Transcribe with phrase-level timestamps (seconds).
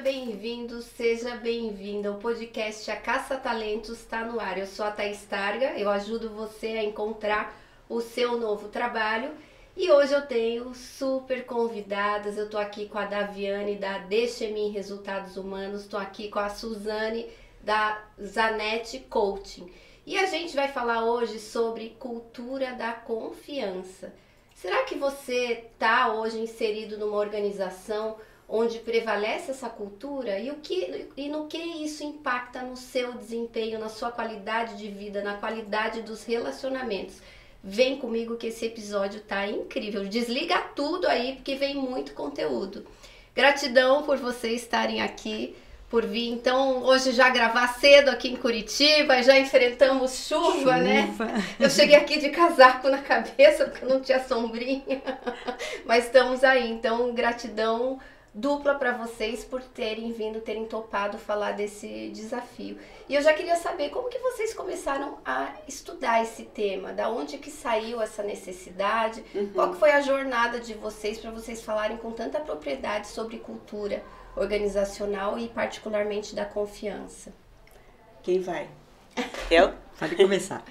[0.00, 2.10] bem-vindo, seja bem-vinda.
[2.10, 4.56] O podcast A Caça Talentos está no ar.
[4.56, 7.54] Eu sou a Thaís Targa, eu ajudo você a encontrar
[7.86, 9.30] o seu novo trabalho.
[9.76, 12.38] E hoje eu tenho super convidadas.
[12.38, 17.28] Eu tô aqui com a Daviane da Deixe-me Resultados Humanos, tô aqui com a Suzane
[17.60, 19.70] da Zanete Coaching.
[20.06, 24.14] E a gente vai falar hoje sobre cultura da confiança.
[24.54, 28.16] Será que você está hoje inserido numa organização
[28.50, 33.78] onde prevalece essa cultura e o que e no que isso impacta no seu desempenho,
[33.78, 37.16] na sua qualidade de vida, na qualidade dos relacionamentos?
[37.62, 40.04] Vem comigo que esse episódio tá incrível.
[40.06, 42.86] Desliga tudo aí porque vem muito conteúdo.
[43.34, 45.54] Gratidão por vocês estarem aqui,
[45.90, 46.30] por vir.
[46.30, 50.76] Então, hoje já gravar cedo aqui em Curitiba, já enfrentamos chuva, chuva.
[50.78, 51.14] né?
[51.58, 55.02] Eu cheguei aqui de casaco na cabeça porque não tinha sombrinha.
[55.84, 56.70] Mas estamos aí.
[56.70, 58.00] Então, gratidão
[58.32, 62.78] dupla para vocês por terem vindo, terem topado falar desse desafio.
[63.08, 67.38] E eu já queria saber como que vocês começaram a estudar esse tema, da onde
[67.38, 69.50] que saiu essa necessidade, uhum.
[69.52, 74.02] qual foi a jornada de vocês para vocês falarem com tanta propriedade sobre cultura
[74.36, 77.32] organizacional e particularmente da confiança.
[78.22, 78.68] Quem vai?
[79.50, 79.74] Eu?
[79.98, 80.64] Pode começar.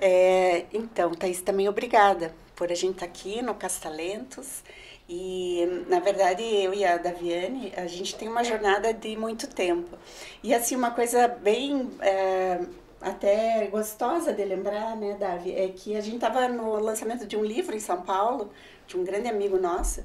[0.00, 4.62] É, então, Thaís, também obrigada por a gente estar tá aqui no Castalentos.
[5.08, 9.96] E, na verdade, eu e a Daviane, a gente tem uma jornada de muito tempo.
[10.42, 12.60] E, assim, uma coisa bem é,
[13.00, 17.44] até gostosa de lembrar, né, Davi, é que a gente estava no lançamento de um
[17.44, 18.50] livro em São Paulo,
[18.86, 20.02] de um grande amigo nosso,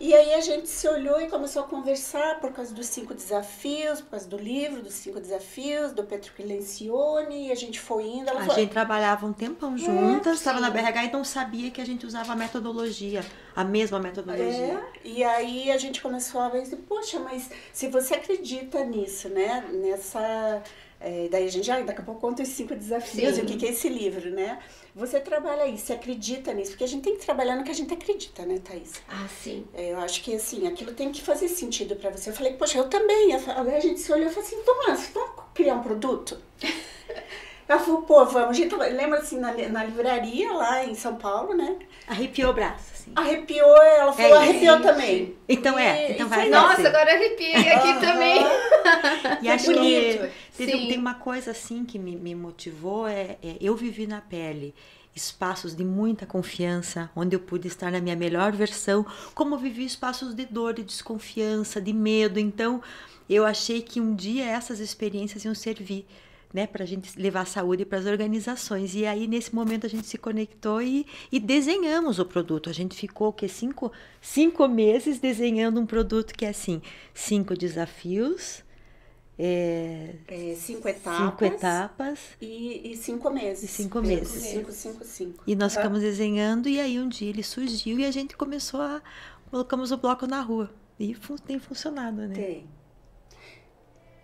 [0.00, 4.00] e aí a gente se olhou e começou a conversar por causa dos cinco desafios,
[4.00, 8.28] por causa do livro dos cinco desafios, do Petro Lencioni, e a gente foi indo.
[8.28, 8.54] a foi...
[8.56, 12.32] gente trabalhava um tempão juntas, estava é, na BRH, então sabia que a gente usava
[12.32, 13.24] a metodologia,
[13.54, 14.44] a mesma metodologia.
[14.44, 19.64] É, e aí a gente começou a ver, poxa, mas se você acredita nisso, né,
[19.72, 20.62] nessa
[21.00, 23.40] é, daí a gente já daqui a pouco conta os cinco desafios Sim.
[23.40, 24.58] e o que, que é esse livro, né?
[24.94, 27.92] Você trabalha isso, acredita nisso, porque a gente tem que trabalhar no que a gente
[27.92, 28.92] acredita, né, Thaís?
[29.08, 29.66] Ah, sim.
[29.74, 32.30] É, eu acho que assim, aquilo tem que fazer sentido para você.
[32.30, 33.34] Eu falei, poxa, eu também.
[33.34, 36.40] A gente se olhou e falou assim, lá, vamos criar um produto?
[37.66, 38.50] Ela falou, pô, vamos.
[38.50, 41.76] A gente lembra assim, na, na livraria lá em São Paulo, né?
[42.06, 43.12] Arrepiou o braço, assim.
[43.14, 45.36] Arrepiou, ela falou, é, arrepiou também.
[45.48, 46.48] Então é, então vai.
[46.48, 48.00] Nossa, agora arrepiei aqui uhum.
[48.00, 48.44] também.
[49.40, 50.30] E acho bonito.
[50.52, 54.20] que teve, tem uma coisa assim que me, me motivou, é, é eu vivi na
[54.20, 54.74] pele
[55.14, 60.34] espaços de muita confiança, onde eu pude estar na minha melhor versão, como vivi espaços
[60.34, 62.38] de dor, de desconfiança, de medo.
[62.40, 62.82] Então,
[63.28, 66.06] eu achei que um dia essas experiências iam servir
[66.54, 68.94] né, para a gente levar saúde para as organizações.
[68.94, 72.70] E aí, nesse momento, a gente se conectou e, e desenhamos o produto.
[72.70, 76.80] A gente ficou que cinco, cinco meses desenhando um produto que é assim:
[77.12, 78.62] cinco desafios.
[79.36, 81.26] É, é, cinco etapas.
[81.26, 82.20] Cinco etapas.
[82.40, 83.64] E, e cinco meses.
[83.64, 84.42] E cinco meses.
[84.42, 85.42] Cinco, cinco, cinco.
[85.44, 89.02] E nós ficamos desenhando, e aí um dia ele surgiu e a gente começou a.
[89.50, 90.72] Colocamos o bloco na rua.
[91.00, 92.34] E fun tem funcionado, né?
[92.34, 92.68] Tem.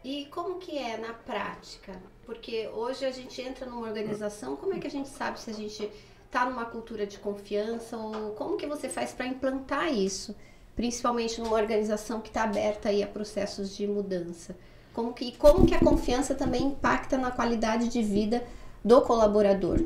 [0.05, 2.01] E como que é na prática?
[2.31, 5.53] Porque hoje a gente entra numa organização, como é que a gente sabe se a
[5.53, 5.91] gente
[6.27, 10.37] está numa cultura de confiança ou como que você faz para implantar isso,
[10.77, 14.55] principalmente numa organização que está aberta aí a processos de mudança?
[14.95, 18.47] Como que, como que a confiança também impacta na qualidade de vida
[18.85, 19.81] do colaborador?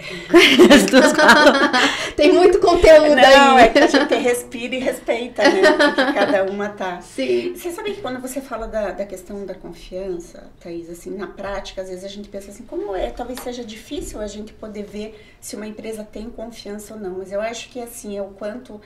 [2.16, 3.64] Tem muito conteúdo Não, aí.
[3.64, 5.62] é que a gente respira e respeita, né?
[5.62, 7.00] Porque cada uma tá.
[7.00, 7.54] Sim.
[7.54, 11.82] Você sabe que quando você fala da, da questão da confiança, Thaís, assim, na prática,
[11.82, 13.10] às vezes a gente pensa assim, como é?
[13.10, 17.18] Talvez seja difícil a gente poder ver se uma empresa tem confiança ou não.
[17.18, 18.80] Mas eu acho que, assim, é o quanto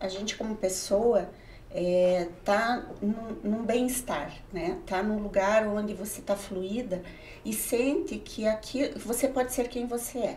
[0.00, 1.28] a gente como pessoa
[1.74, 4.78] é, tá num, num bem-estar, né?
[4.86, 7.02] Tá num lugar onde você tá fluida
[7.44, 10.36] e sente que aqui você pode ser quem você é.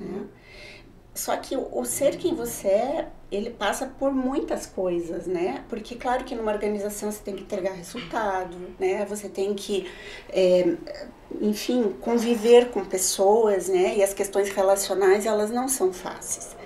[0.00, 0.26] Né?
[1.18, 5.64] Só que o, ser quem você é, ele passa por muitas coisas, né?
[5.68, 9.04] Porque, claro que numa organização você tem que entregar resultado, né?
[9.06, 9.90] Você tem que,
[10.30, 10.76] é,
[11.40, 13.96] enfim, conviver com pessoas, né?
[13.96, 16.56] E as questões relacionais, elas não são fáceis.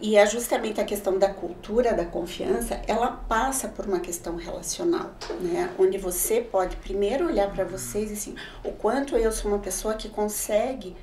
[0.00, 5.10] E é justamente a questão da cultura da confiança, ela passa por uma questão relacional,
[5.40, 5.74] né?
[5.76, 9.94] Onde você pode primeiro olhar para vocês e assim, o quanto eu sou uma pessoa
[9.94, 10.94] que consegue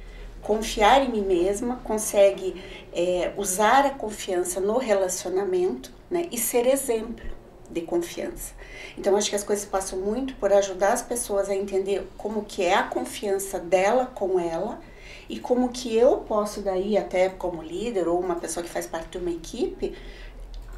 [0.45, 2.63] confiar em mim mesma, consegue
[2.93, 7.25] é, usar a confiança no relacionamento né, e ser exemplo
[7.69, 8.53] de confiança.
[8.95, 12.61] Então acho que as coisas passam muito por ajudar as pessoas a entender como que
[12.61, 14.79] é a confiança dela com ela
[15.27, 19.09] e como que eu posso daí até como líder ou uma pessoa que faz parte
[19.09, 19.95] de uma equipe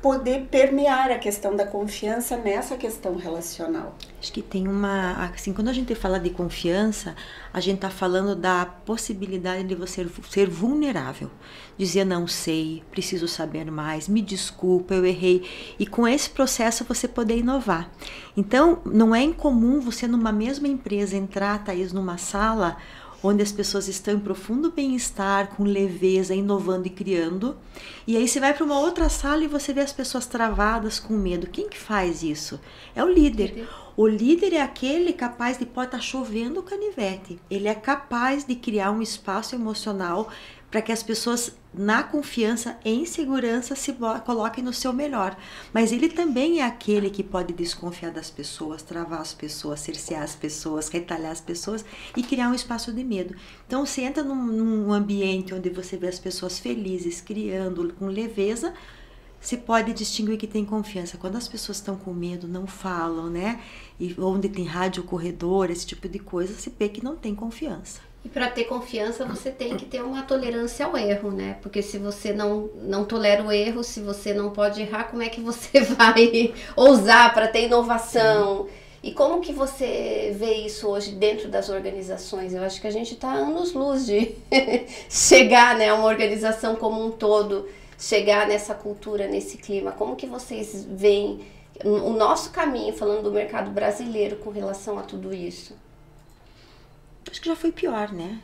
[0.02, 3.96] poder permear a questão da confiança nessa questão relacional.
[4.20, 7.16] Acho que tem uma, assim, quando a gente fala de confiança,
[7.54, 11.30] a gente está falando da possibilidade de você ser vulnerável,
[11.78, 15.44] dizer não sei, preciso saber mais, me desculpa, eu errei,
[15.78, 17.92] e com esse processo você poder inovar.
[18.36, 22.78] Então, não é incomum você numa mesma empresa entrar, Thaís, numa sala
[23.24, 27.58] onde as pessoas estão em profundo bem-estar, com leveza, inovando e criando.
[28.06, 31.14] E aí você vai para uma outra sala e você vê as pessoas travadas com
[31.14, 31.48] medo.
[31.48, 32.60] Quem que faz isso?
[32.96, 33.68] É o líder.
[33.96, 37.40] O líder é aquele capaz de pode estar tá chovendo o canivete.
[37.50, 40.30] Ele é capaz de criar um espaço emocional
[40.70, 45.38] para que as pessoas na confiança, em segurança, se coloquem no seu melhor.
[45.72, 50.36] Mas ele também é aquele que pode desconfiar das pessoas, travar as pessoas, cercear as
[50.36, 51.86] pessoas, retalhar as pessoas
[52.16, 53.36] e criar um espaço de medo.
[53.66, 58.74] Então, você entra num, num ambiente onde você vê as pessoas felizes, criando com leveza,
[59.40, 61.18] se pode distinguir que tem confiança.
[61.18, 63.62] Quando as pessoas estão com medo, não falam, né?
[64.00, 68.07] E onde tem rádio corredor, esse tipo de coisa, se vê que não tem confiança.
[68.28, 71.56] E para ter confiança, você tem que ter uma tolerância ao erro, né?
[71.62, 75.30] Porque se você não, não tolera o erro, se você não pode errar, como é
[75.30, 78.68] que você vai ousar para ter inovação?
[79.02, 82.54] E como que você vê isso hoje dentro das organizações?
[82.54, 84.36] Eu acho que a gente está anos luz de
[85.10, 87.66] chegar, né, a uma organização como um todo,
[87.98, 89.94] chegar nessa cultura, nesse clima.
[89.94, 91.46] Como que vocês veem
[91.82, 95.87] o nosso caminho, falando do mercado brasileiro, com relação a tudo isso?
[97.30, 98.40] Acho que já foi pior, né?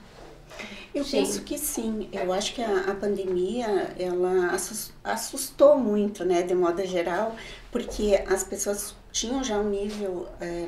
[0.94, 1.18] Eu sim.
[1.18, 2.10] penso que sim.
[2.12, 4.56] Eu acho que a, a, pandemia ela
[5.04, 7.36] assustou muito, né, de modo geral,
[7.72, 10.68] porque as pessoas tinham já um nível é,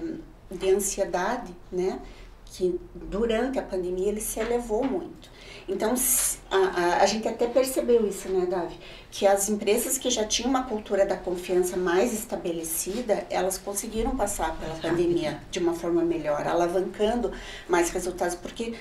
[0.50, 2.00] de ansiedade, né,
[2.56, 5.30] que durante a pandemia ele se elevou muito.
[5.68, 5.94] Então,
[6.50, 8.80] a, a, a, gente até percebeu isso, né, Gavi?
[9.12, 14.56] Que as empresas que já tinham uma cultura da confiança mais estabelecida, elas conseguiram passar
[14.57, 17.31] pela pandemia de uma forma melhor, alavancando
[17.68, 18.75] mais resultados, porque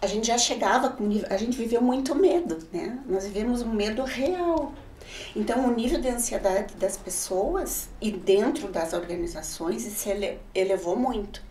[0.00, 2.98] a gente já chegava com a gente viveu muito medo, né?
[3.08, 4.72] Nós vivemos um medo real.
[5.34, 11.47] Então, o nível de ansiedade das pessoas e dentro das organizações se elevou muito.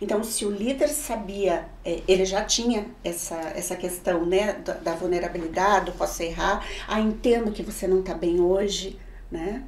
[0.00, 4.94] Então, se o líder sabia, é, ele já tinha essa, essa questão né, da, da
[4.94, 8.98] vulnerabilidade, do posso errar, ah, entendo que você não está bem hoje,
[9.30, 9.64] né?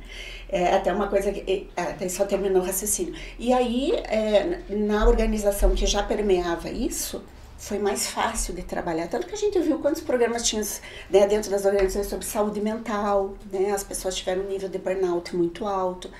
[0.49, 3.15] É, até uma coisa que até só terminou o raciocínio.
[3.39, 7.23] E aí, é, na organização que já permeava isso,
[7.61, 9.07] foi mais fácil de trabalhar.
[9.07, 10.65] Tanto que a gente viu quantos programas tinham
[11.11, 13.71] né, dentro das organizações sobre saúde mental, né?
[13.71, 16.11] As pessoas tiveram um nível de burnout muito alto.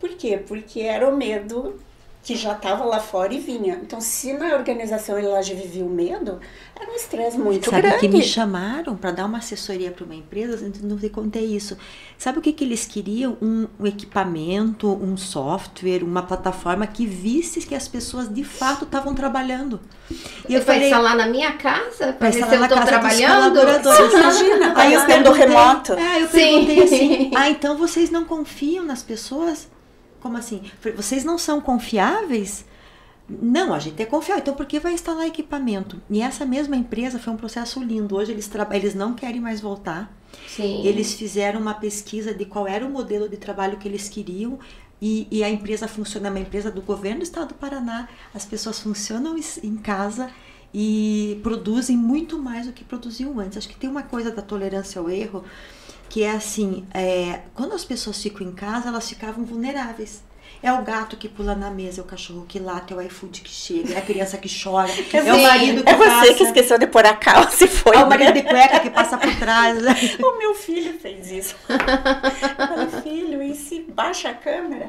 [0.00, 0.36] Por quê?
[0.36, 1.80] Porque era o medo
[2.22, 3.78] que já estava lá fora e vinha.
[3.82, 6.38] Então, se na organização ele lá já vivia o medo,
[6.78, 7.96] era um estresse muito Sabe grande.
[7.96, 11.78] Sabe que me chamaram para dar uma assessoria para uma empresa, não te contei isso.
[12.18, 13.36] Sabe o que, que eles queriam?
[13.40, 19.14] Um, um, equipamento, um software, uma plataforma que visse que as pessoas de fato estavam
[19.14, 19.80] trabalhando.
[20.48, 23.58] E eu falei, instalar na minha casa para ver se eu estou trabalhando?
[24.12, 25.92] Imagina, aí eu perguntei, remoto.
[25.94, 29.68] É, eu perguntei assim, ah, então vocês não confiam nas pessoas?
[30.20, 30.62] Como assim?
[30.96, 32.64] Vocês não são confiáveis?
[33.28, 34.42] Não, a gente é confiável.
[34.42, 36.00] Então, por que vai instalar equipamento?
[36.08, 38.16] E essa mesma empresa foi um processo lindo.
[38.16, 40.10] Hoje eles, eles não querem mais voltar.
[40.46, 40.82] Sim.
[40.84, 44.58] Eles fizeram uma pesquisa de qual era o modelo de trabalho que eles queriam.
[45.00, 48.08] E, e a empresa funciona, é uma empresa do governo do estado do Paraná.
[48.34, 50.30] As pessoas funcionam em casa
[50.72, 53.58] e produzem muito mais do que produziam antes.
[53.58, 55.44] Acho que tem uma coisa da tolerância ao erro
[56.08, 60.22] que é assim, é, quando as pessoas ficam em casa, elas ficavam vulneráveis.
[60.60, 63.42] É o gato que pula na mesa, é o cachorro que late, é o iFood
[63.42, 66.34] que chega, é a criança que chora, é, é o marido que É você passa,
[66.34, 67.94] que esqueceu de pôr a calça e foi.
[67.94, 69.78] É o marido de cueca que passa por trás.
[70.18, 71.54] o meu filho fez isso.
[71.68, 74.88] Meu filho, e se baixa a câmera?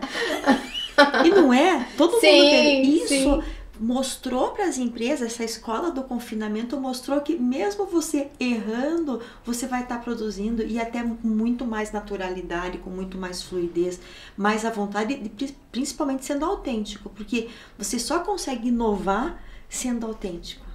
[1.24, 1.86] E não é?
[1.96, 3.08] Todo sim, mundo tem isso.
[3.08, 3.44] Sim
[3.80, 9.84] mostrou para as empresas, essa escola do confinamento mostrou que mesmo você errando, você vai
[9.84, 14.00] estar tá produzindo e até muito mais naturalidade, com muito mais fluidez,
[14.36, 15.32] mais à vontade,
[15.72, 20.66] principalmente sendo autêntico, porque você só consegue inovar sendo autêntico.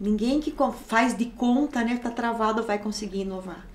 [0.00, 0.54] Ninguém que
[0.86, 3.66] faz de conta, né, tá travado, vai conseguir inovar.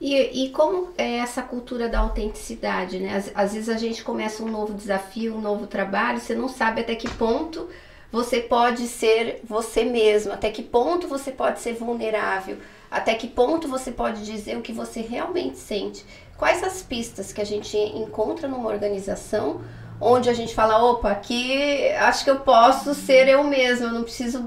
[0.00, 3.16] E, e como é essa cultura da autenticidade, né?
[3.16, 6.80] Às, às vezes a gente começa um novo desafio, um novo trabalho, você não sabe
[6.80, 7.68] até que ponto
[8.10, 12.58] você pode ser você mesmo, até que ponto você pode ser vulnerável,
[12.90, 16.04] até que ponto você pode dizer o que você realmente sente.
[16.36, 19.60] Quais as pistas que a gente encontra numa organização
[20.00, 24.02] onde a gente fala, opa, aqui acho que eu posso ser eu mesma, eu não
[24.02, 24.42] preciso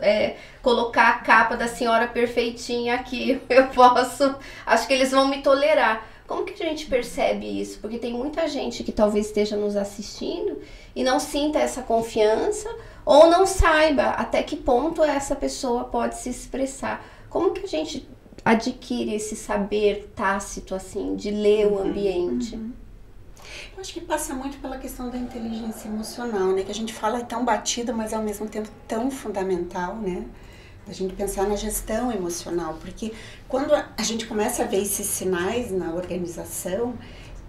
[0.00, 5.40] é, colocar a capa da senhora perfeitinha aqui, eu posso, acho que eles vão me
[5.40, 6.06] tolerar.
[6.26, 7.78] Como que a gente percebe isso?
[7.78, 10.58] Porque tem muita gente que talvez esteja nos assistindo
[10.96, 12.74] e não sinta essa confiança
[13.04, 17.04] ou não saiba até que ponto essa pessoa pode se expressar.
[17.28, 18.08] Como que a gente
[18.42, 22.56] adquire esse saber tácito assim de ler o uhum, ambiente?
[22.56, 22.72] Uhum.
[23.74, 26.62] Eu acho que passa muito pela questão da inteligência emocional, né?
[26.62, 30.24] Que a gente fala é tão batida, mas ao mesmo tempo tão fundamental, né?
[30.88, 33.12] A gente pensar na gestão emocional, porque
[33.48, 36.94] quando a gente começa a ver esses sinais na organização,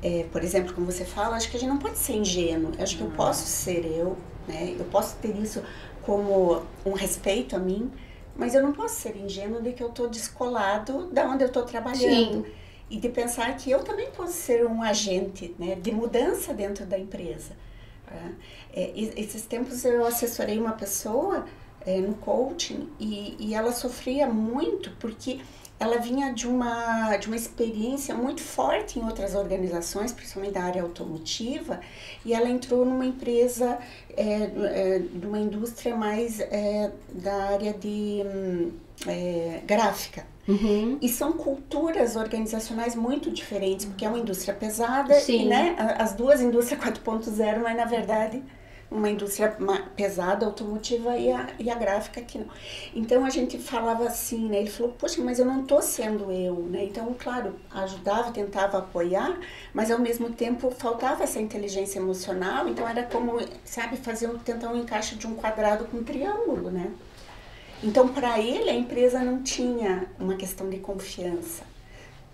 [0.02, 2.72] é, por exemplo, como você fala, acho que a gente não pode ser ingênuo.
[2.78, 4.76] Eu acho que eu posso ser eu, né?
[4.78, 5.64] Eu posso ter isso
[6.04, 7.92] como um respeito a mim,
[8.36, 11.64] mas eu não posso ser ingênuo de que eu estou descolado da onde eu estou
[11.64, 12.46] trabalhando.
[12.46, 12.52] Sim.
[12.90, 16.98] E de pensar que eu também posso ser um agente né, de mudança dentro da
[16.98, 17.54] empresa.
[18.74, 21.46] É, esses tempos eu assessorei uma pessoa
[21.88, 25.40] é, no coaching e, e ela sofria muito porque
[25.80, 30.82] ela vinha de uma, de uma experiência muito forte em outras organizações, principalmente da área
[30.82, 31.80] automotiva,
[32.26, 33.78] e ela entrou numa empresa,
[34.16, 38.72] é, é, de uma indústria mais é, da área de hum,
[39.06, 40.26] é, gráfica.
[40.48, 40.98] Uhum.
[41.00, 45.44] E são culturas organizacionais muito diferentes, porque é uma indústria pesada, Sim.
[45.44, 48.42] e né, as duas indústrias 4.0, mas na verdade
[48.90, 49.56] uma indústria
[49.96, 52.48] pesada, automotiva e a, e a gráfica que não.
[52.96, 54.60] Então a gente falava assim, né?
[54.60, 56.86] Ele falou, poxa, mas eu não estou sendo eu, né?
[56.86, 59.38] Então, claro, ajudava, tentava apoiar,
[59.74, 64.78] mas ao mesmo tempo faltava essa inteligência emocional, então era como, sabe, fazer tentar um
[64.78, 66.92] encaixe de um quadrado com um triângulo, né?
[67.84, 71.64] Então, para ele, a empresa não tinha uma questão de confiança.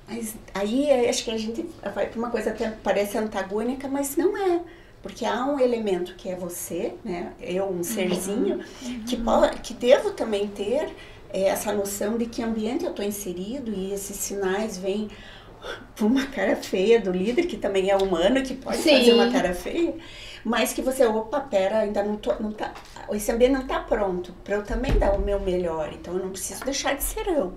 [0.08, 4.38] Mas aí acho que a gente vai para uma coisa até parece antagônica, mas não
[4.38, 4.62] é
[5.04, 7.34] porque há um elemento que é você, né?
[7.42, 9.04] Eu, um serzinho, uhum.
[9.04, 10.96] que, pode, que devo também ter
[11.30, 15.10] é, essa noção de que ambiente eu estou inserido e esses sinais vêm
[15.94, 18.98] por uma cara feia do líder, que também é humano, que pode Sim.
[18.98, 19.94] fazer uma cara feia,
[20.42, 22.74] mas que você, opa, pera, ainda não tô, não tá,
[23.12, 26.30] esse ambiente não está pronto para eu também dar o meu melhor, então eu não
[26.30, 27.54] preciso deixar de ser eu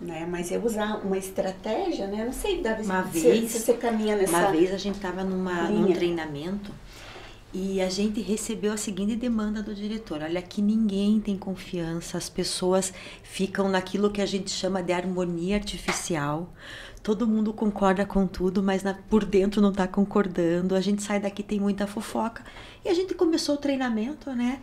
[0.00, 0.26] né?
[0.30, 2.22] Mas eu usar uma estratégia, né?
[2.22, 4.96] Eu não sei, Davi, uma se, vez, se você caminha nessa Uma vez a gente
[4.96, 6.72] estava num treinamento
[7.54, 12.28] e a gente recebeu a seguinte demanda do diretor: olha, aqui ninguém tem confiança, as
[12.28, 16.52] pessoas ficam naquilo que a gente chama de harmonia artificial.
[17.02, 20.74] Todo mundo concorda com tudo, mas na, por dentro não está concordando.
[20.74, 22.44] A gente sai daqui tem muita fofoca.
[22.84, 24.60] E a gente começou o treinamento, né?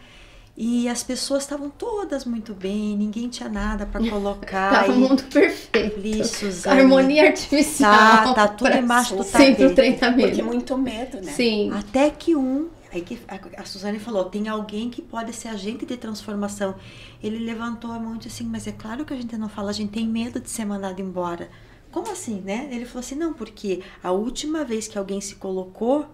[0.56, 4.70] E as pessoas estavam todas muito bem, ninguém tinha nada para colocar.
[4.86, 6.00] Tava o mundo perfeito.
[6.06, 7.92] Isso, Harmonia artificial.
[7.92, 9.46] Tá, tá tudo embaixo do tapete.
[9.46, 10.30] Sempre o treinamento.
[10.30, 11.32] Porque muito medo, né?
[11.32, 11.72] Sim.
[11.72, 15.88] Até que um, aí que a, a Suzane falou, tem alguém que pode ser agente
[15.88, 16.76] de transformação.
[17.22, 19.72] Ele levantou a mão e disse assim, mas é claro que a gente não fala,
[19.72, 21.50] a gente tem medo de ser mandado embora.
[21.92, 22.70] Como assim, né?
[22.72, 26.06] Ele falou assim, não, porque a última vez que alguém se colocou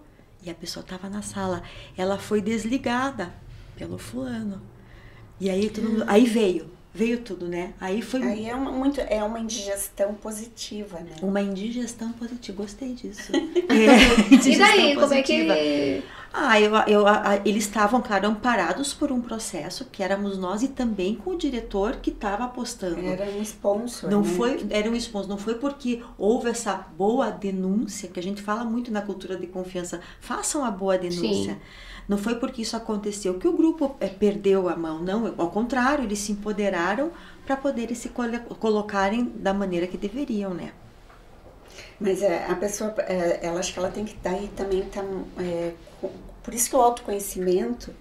[0.42, 1.62] e a pessoa estava na sala,
[1.94, 3.34] ela foi desligada
[3.80, 4.60] pelo fulano.
[5.40, 7.72] E aí todo mundo, aí veio, veio tudo, né?
[7.80, 11.16] Aí foi Aí é uma, muito é uma indigestão positiva, né?
[11.22, 13.32] Uma indigestão positiva, gostei disso.
[13.32, 15.00] é, e daí, positiva.
[15.00, 20.00] como é que ah, eu, eu, a, eles estavam, claro, amparados por um processo que
[20.00, 23.00] éramos nós e também com o diretor que estava apostando.
[23.04, 24.08] Era um sponsor.
[24.08, 24.28] Não né?
[24.36, 28.62] foi, era um sponsor, não foi porque houve essa boa denúncia, que a gente fala
[28.62, 31.54] muito na cultura de confiança, façam a boa denúncia.
[31.54, 31.60] Sim.
[32.10, 35.32] Não foi porque isso aconteceu que o grupo é, perdeu a mão, não.
[35.38, 37.12] Ao contrário, eles se empoderaram
[37.46, 38.10] para poderem se
[38.58, 40.72] colocarem da maneira que deveriam, né?
[42.00, 45.04] Mas é, a pessoa, é, ela acho que ela tem que estar aí também tá,
[45.38, 45.72] é,
[46.42, 47.94] por isso que o autoconhecimento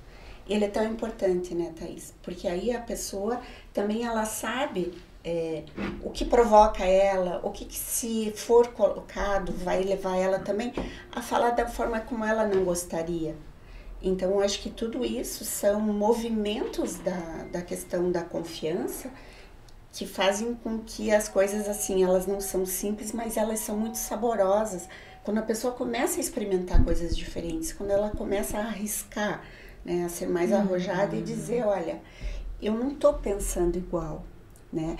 [0.49, 2.11] ele é tão importante, né, Thaís?
[2.23, 3.39] Porque aí a pessoa
[3.71, 4.91] também ela sabe
[5.23, 5.65] é,
[6.01, 10.73] o que provoca ela, o que, que, se for colocado vai levar ela também
[11.11, 13.35] a falar da forma como ela não gostaria.
[14.01, 19.09] Então, acho que tudo isso são movimentos da, da questão da confiança
[19.91, 23.97] que fazem com que as coisas, assim, elas não são simples, mas elas são muito
[23.97, 24.87] saborosas.
[25.23, 29.43] Quando a pessoa começa a experimentar coisas diferentes, quando ela começa a arriscar,
[29.83, 30.57] né, a ser mais uhum.
[30.57, 32.01] arrojada e dizer, olha,
[32.61, 34.23] eu não estou pensando igual,
[34.71, 34.97] né?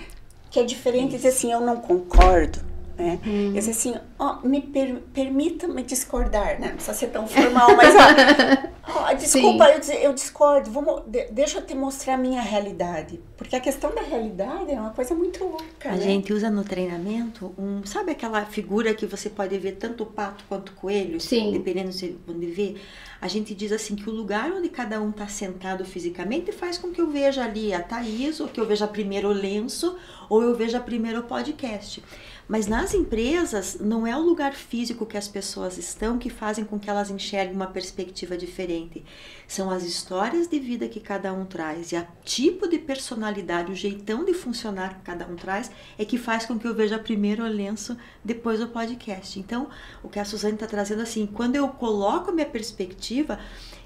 [0.50, 2.60] Que é diferente dizer assim, eu não concordo,
[3.00, 3.18] né?
[3.26, 3.48] Hum.
[3.48, 6.68] Eu disse assim, ó, oh, me per, permita-me discordar, né?
[6.68, 10.70] Não precisa ser tão formal, mas ó, Oh, desculpa, eu, eu, discordo.
[10.70, 13.20] Vamos, deixa eu te mostrar a minha realidade.
[13.36, 15.90] Porque a questão da realidade é uma coisa muito louca.
[15.90, 16.00] A né?
[16.00, 17.84] gente usa no treinamento um.
[17.84, 21.20] Sabe aquela figura que você pode ver tanto o pato quanto o coelho?
[21.20, 21.52] Sim.
[21.52, 22.76] Dependendo de onde vê.
[23.20, 26.90] A gente diz assim que o lugar onde cada um está sentado fisicamente faz com
[26.90, 29.96] que eu veja ali a Thaís, ou que eu veja primeiro o lenço,
[30.28, 32.02] ou eu veja primeiro o podcast.
[32.50, 36.80] Mas nas empresas, não é o lugar físico que as pessoas estão que fazem com
[36.80, 39.04] que elas enxerguem uma perspectiva diferente.
[39.46, 43.76] São as histórias de vida que cada um traz e o tipo de personalidade, o
[43.76, 47.44] jeitão de funcionar que cada um traz é que faz com que eu veja primeiro
[47.44, 49.38] o lenço, depois o podcast.
[49.38, 49.68] Então,
[50.02, 53.38] o que a Suzane está trazendo assim, quando eu coloco a minha perspectiva,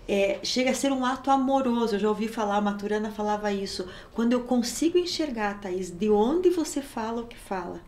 [0.09, 1.97] é, chega a ser um ato amoroso.
[1.97, 3.87] Eu já ouvi falar, a Maturana falava isso.
[4.15, 7.83] Quando eu consigo enxergar, Thaís, de onde você fala o que fala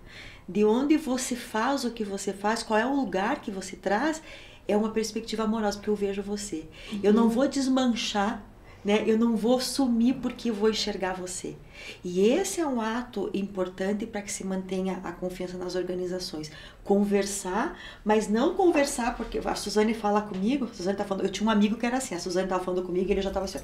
[0.48, 4.22] de onde você faz o que você faz, qual é o lugar que você traz,
[4.68, 6.64] é uma perspectiva amorosa, porque eu vejo você.
[6.92, 7.00] Uhum.
[7.02, 7.30] Eu não uhum.
[7.30, 8.44] vou desmanchar,
[8.84, 9.02] né?
[9.06, 11.56] Eu não vou sumir porque eu vou enxergar você.
[12.04, 16.50] E esse é um ato importante para que se mantenha a confiança nas organizações.
[16.84, 21.46] Conversar, mas não conversar porque a Suzane fala comigo, a Suzane tá falando, eu tinha
[21.46, 23.58] um amigo que era assim, a Suzane estava falando comigo e ele já estava assim,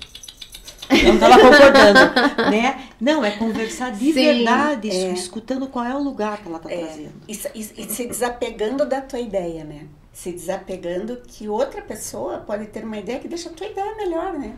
[0.89, 2.89] não estava concordando, né?
[3.01, 5.13] Não, é conversar de Sim, verdade, é.
[5.13, 6.79] escutando qual é o lugar que ela está é.
[6.79, 7.13] trazendo.
[7.29, 9.87] E, e, e se desapegando da tua ideia, né?
[10.13, 14.35] Se desapegando que outra pessoa pode ter uma ideia que deixa a tua ideia melhor,
[14.35, 14.57] né?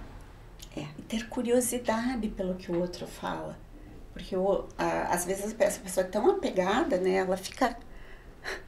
[0.76, 0.86] É.
[0.98, 3.56] E ter curiosidade pelo que o outro fala.
[4.12, 7.14] Porque o, a, às vezes essa pessoa é tão apegada, né?
[7.14, 7.76] Ela fica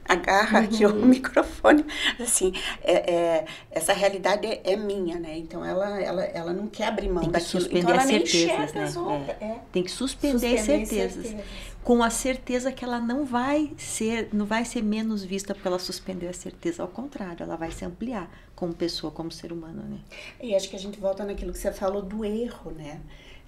[0.07, 1.05] agarra aqui o uhum.
[1.05, 1.85] microfone.
[2.19, 2.53] Assim,
[2.83, 5.37] é, é, essa realidade é, é, minha, né?
[5.37, 7.61] Então ela, ela, ela não quer abrir mão Tem que daquilo.
[7.61, 9.35] Suspender então ela as certezas, né?
[9.39, 9.45] É.
[9.45, 9.61] é.
[9.71, 11.23] Tem que suspender, suspender certezas.
[11.23, 11.45] certezas.
[11.83, 15.79] Com a certeza que ela não vai ser, não vai ser menos vista porque ela
[15.79, 16.81] suspendeu a certeza.
[16.81, 19.99] Ao contrário, ela vai se ampliar como pessoa, como ser humano, né?
[20.41, 22.99] E acho que a gente volta naquilo que você falou do erro, né?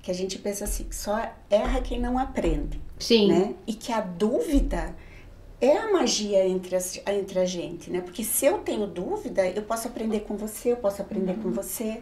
[0.01, 2.79] Que a gente pensa assim, só erra quem não aprende.
[2.97, 3.27] Sim.
[3.27, 3.55] Né?
[3.67, 4.95] E que a dúvida
[5.61, 8.01] é a magia entre, as, entre a gente, né?
[8.01, 11.43] Porque se eu tenho dúvida, eu posso aprender com você, eu posso aprender uhum.
[11.43, 12.01] com você,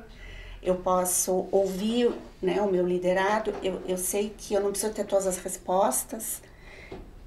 [0.61, 2.11] eu posso ouvir
[2.41, 6.41] né, o meu liderado, eu, eu sei que eu não preciso ter todas as respostas.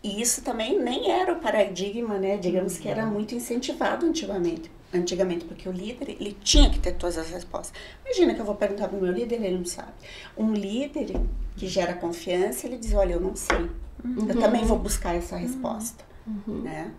[0.03, 2.37] E isso também nem era o paradigma, né?
[2.37, 3.11] Digamos que era uhum.
[3.11, 4.71] muito incentivado antigamente.
[4.93, 7.73] Antigamente, porque o líder, ele tinha que ter todas as respostas.
[8.05, 9.93] Imagina que eu vou perguntar para o meu líder, ele não sabe.
[10.37, 11.13] Um líder
[11.57, 13.71] que gera confiança, ele diz, olha, eu não sei.
[14.05, 14.27] Uhum.
[14.29, 16.63] Eu também vou buscar essa resposta uhum.
[16.63, 16.93] né?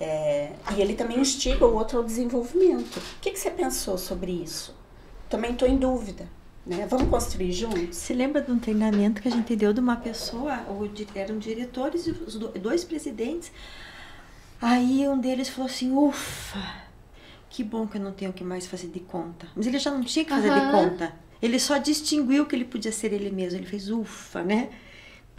[0.00, 2.96] É, e ele também instiga o outro ao desenvolvimento.
[2.96, 4.74] O que, que você pensou sobre isso?
[5.28, 6.26] Também estou em dúvida.
[6.66, 6.86] Né?
[6.88, 7.96] Vamos construir juntos?
[7.96, 10.64] Se lembra de um treinamento que a gente deu de uma pessoa,
[11.14, 13.52] eram diretores e os dois presidentes.
[14.60, 16.82] Aí um deles falou assim: ufa,
[17.48, 19.48] que bom que eu não tenho que mais fazer de conta.
[19.56, 20.66] Mas ele já não tinha que fazer uhum.
[20.66, 21.12] de conta.
[21.42, 23.58] Ele só distinguiu que ele podia ser ele mesmo.
[23.58, 24.68] Ele fez ufa, né?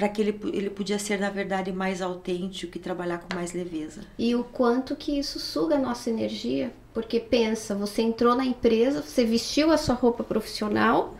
[0.02, 4.02] Para que ele, ele podia ser na verdade mais autêntico e trabalhar com mais leveza.
[4.18, 9.04] E o quanto que isso suga a nossa energia, porque pensa, você entrou na empresa,
[9.04, 11.16] você vestiu a sua roupa profissional,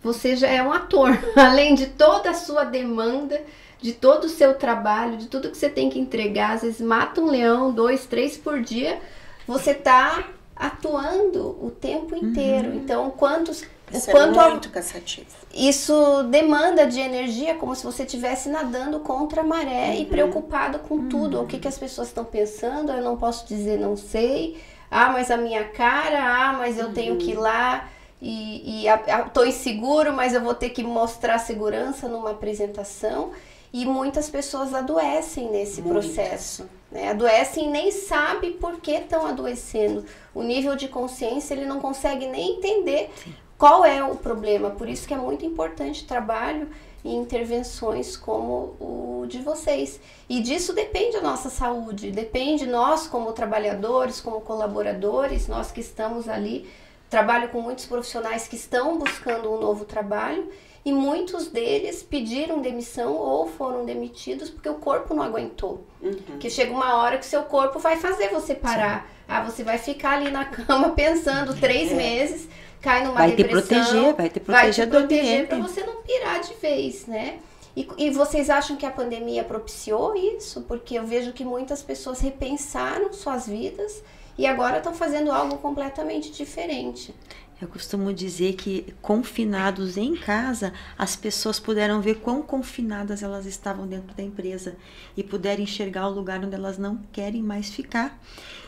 [0.00, 3.42] você já é um ator, além de toda a sua demanda,
[3.82, 7.20] de todo o seu trabalho, de tudo que você tem que entregar, às vezes mata
[7.20, 9.00] um leão, dois, três por dia,
[9.44, 12.68] você está atuando o tempo inteiro.
[12.68, 12.76] Uhum.
[12.76, 15.26] Então, quantos isso quanto é muito cansativo.
[15.52, 20.00] Isso demanda de energia como se você estivesse nadando contra a maré uhum.
[20.00, 21.08] e preocupado com uhum.
[21.08, 21.42] tudo.
[21.42, 24.60] O que, que as pessoas estão pensando, eu não posso dizer não sei.
[24.90, 26.92] Ah, mas a minha cara, ah, mas eu uhum.
[26.92, 27.42] tenho que ir uhum.
[27.42, 27.88] lá
[28.22, 28.84] e,
[29.26, 33.30] estou inseguro, mas eu vou ter que mostrar segurança numa apresentação.
[33.72, 36.06] E muitas pessoas adoecem nesse Muitas.
[36.06, 36.68] processo.
[36.90, 37.10] Né?
[37.10, 40.04] Adoecem e nem sabe por que estão adoecendo.
[40.34, 44.70] O nível de consciência ele não consegue nem entender Sim qual é o problema.
[44.70, 46.66] Por isso que é muito importante trabalho
[47.04, 50.00] e intervenções como o de vocês.
[50.30, 56.26] E disso depende a nossa saúde, depende nós como trabalhadores, como colaboradores, nós que estamos
[56.26, 56.70] ali.
[57.10, 60.48] Trabalho com muitos profissionais que estão buscando um novo trabalho
[60.82, 65.84] e muitos deles pediram demissão ou foram demitidos porque o corpo não aguentou.
[66.00, 66.38] Uhum.
[66.38, 69.02] Que chega uma hora que seu corpo vai fazer você parar.
[69.02, 69.24] Sim.
[69.28, 71.94] Ah, você vai ficar ali na cama pensando três é.
[71.94, 72.48] meses
[72.80, 73.62] cai numa vai depressão.
[73.62, 77.38] Te proteger, vai te proteger, vai te proteger para você não pirar de vez, né?
[77.76, 80.62] E, e, vocês acham que a pandemia propiciou isso?
[80.62, 84.02] Porque eu vejo que muitas pessoas repensaram suas vidas
[84.36, 87.14] e agora estão fazendo algo completamente diferente.
[87.60, 93.86] Eu costumo dizer que confinados em casa, as pessoas puderam ver quão confinadas elas estavam
[93.86, 94.76] dentro da empresa
[95.14, 98.18] e puderam enxergar o lugar onde elas não querem mais ficar.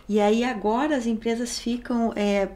[0.07, 2.51] E aí agora as empresas ficam é,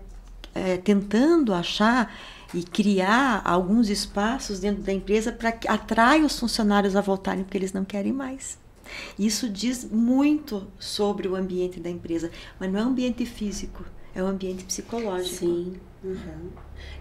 [0.56, 2.14] é, tentando achar
[2.54, 7.58] e criar alguns espaços dentro da empresa para que atraia os funcionários a voltarem porque
[7.58, 8.58] eles não querem mais.
[9.18, 14.22] Isso diz muito sobre o ambiente da empresa, mas não é um ambiente físico, é
[14.22, 15.36] um ambiente psicológico.
[15.36, 15.76] Sim.
[16.04, 16.50] Uhum.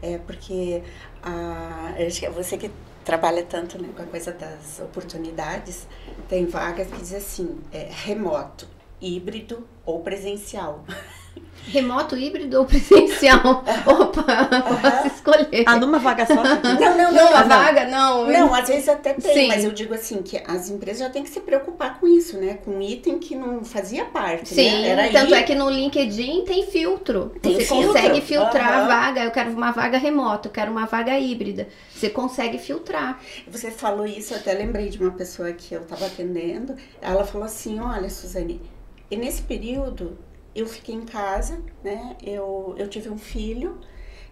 [0.01, 0.81] É porque
[1.21, 1.93] a,
[2.33, 2.71] você que
[3.03, 5.87] trabalha tanto né, com a coisa das oportunidades,
[6.27, 8.67] tem vagas que diz assim, é, remoto,
[8.99, 10.83] híbrido ou presencial.
[11.67, 13.63] Remoto, híbrido ou presencial?
[13.85, 15.63] Opa, posso escolher.
[15.65, 16.35] Ah, numa vaga só?
[16.45, 17.11] Não, não, não.
[17.11, 18.27] Não, a vaga, não.
[18.27, 19.47] Não, às vezes até tem, Sim.
[19.47, 22.59] mas eu digo assim, que as empresas já têm que se preocupar com isso, né?
[22.63, 24.87] Com um item que não fazia parte, Sim, né?
[24.89, 25.41] Era tanto aí...
[25.41, 27.31] é que no LinkedIn tem filtro.
[27.41, 27.87] Tem Você filtro.
[27.87, 28.83] consegue filtrar uhum.
[28.83, 29.23] a vaga.
[29.23, 31.67] Eu quero uma vaga remota, eu quero uma vaga híbrida.
[31.93, 33.19] Você consegue filtrar.
[33.47, 36.75] Você falou isso, eu até lembrei de uma pessoa que eu estava atendendo.
[37.01, 38.61] Ela falou assim, olha, Suzane,
[39.09, 40.17] e nesse período
[40.55, 42.15] eu fiquei em casa, né?
[42.23, 43.79] Eu, eu tive um filho,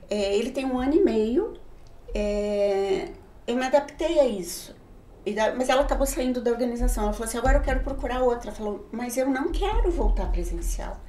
[0.10, 1.54] é, ele tem um ano e meio,
[2.16, 3.10] é,
[3.46, 4.76] eu me adaptei a isso.
[5.58, 7.06] Mas ela acabou saindo da organização.
[7.06, 8.50] Ela falou assim: agora eu quero procurar outra.
[8.50, 11.00] Ela falou: mas eu não quero voltar presencial.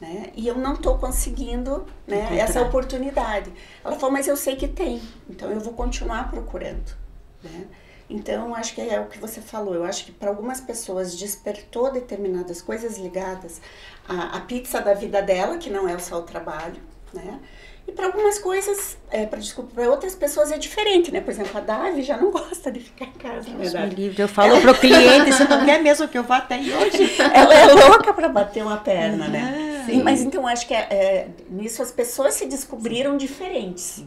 [0.00, 0.32] Né?
[0.34, 3.52] E eu não estou conseguindo né, essa oportunidade.
[3.84, 6.96] Ela falou: mas eu sei que tem, então eu vou continuar procurando.
[7.44, 7.68] Né?
[8.14, 9.74] Então, acho que é o que você falou.
[9.74, 13.60] Eu acho que para algumas pessoas despertou determinadas coisas ligadas
[14.08, 16.80] à, à, pizza da vida dela, que não é só o trabalho,
[17.12, 17.40] né?
[17.88, 21.20] E para algumas coisas, é, para desculpa, para outras pessoas é diferente, né?
[21.20, 23.50] Por exemplo, a Davi já não gosta de ficar em casa.
[23.50, 24.22] Deus me livre.
[24.22, 27.16] Eu falo pro cliente, você não quer mesmo que eu vá até hoje?
[27.34, 29.84] Ela é louca para bater uma perna, né?
[29.86, 30.04] Sim.
[30.04, 34.04] Mas então acho que é, é, nisso as pessoas se descobriram diferentes.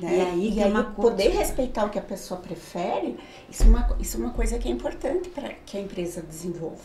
[0.00, 0.16] Né?
[0.16, 3.96] E aí, e aí uma poder respeitar o que a pessoa prefere, isso é uma,
[3.98, 6.84] isso é uma coisa que é importante para que a empresa desenvolva.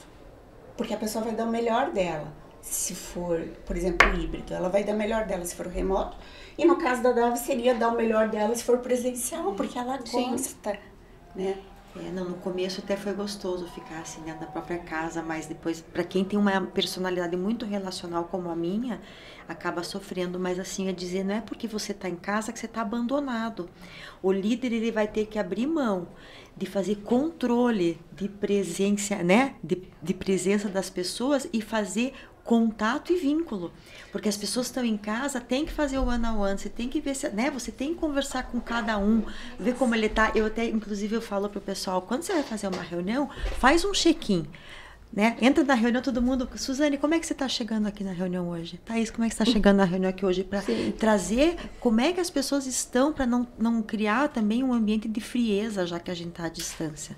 [0.78, 4.54] Porque a pessoa vai dar o melhor dela, se for, por exemplo, híbrido.
[4.54, 6.16] Ela vai dar o melhor dela se for remoto.
[6.58, 9.98] E no caso da Davi seria dar o melhor dela se for presencial, porque ela
[9.98, 10.80] gosta,
[11.36, 11.58] né?
[11.96, 15.82] É, não, no começo até foi gostoso ficar assim dentro da própria casa, mas depois,
[15.82, 19.02] para quem tem uma personalidade muito relacional como a minha,
[19.48, 20.40] acaba sofrendo.
[20.40, 23.70] Mas assim, é dizer, não é porque você está em casa que você está abandonado.
[24.22, 26.08] O líder ele vai ter que abrir mão
[26.56, 33.16] de fazer controle de presença, né, de, de presença das pessoas e fazer contato e
[33.16, 33.72] vínculo.
[34.12, 36.90] Porque as pessoas estão em casa, tem que fazer o one on one, você tem
[36.90, 39.24] que ver se, né, você tem que conversar com cada um,
[39.60, 40.32] ver como ele tá.
[40.36, 43.94] Eu até inclusive eu falo pro pessoal, quando você vai fazer uma reunião, faz um
[43.94, 44.46] check-in.
[45.14, 45.36] Né?
[45.42, 46.48] Entra na reunião todo mundo.
[46.56, 48.80] Suzane, como é que você está chegando aqui na reunião hoje?
[48.86, 50.44] Thaís, como é que você está chegando na reunião aqui hoje?
[50.44, 50.64] Para
[50.98, 55.20] trazer como é que as pessoas estão, para não, não criar também um ambiente de
[55.20, 57.18] frieza, já que a gente está à distância.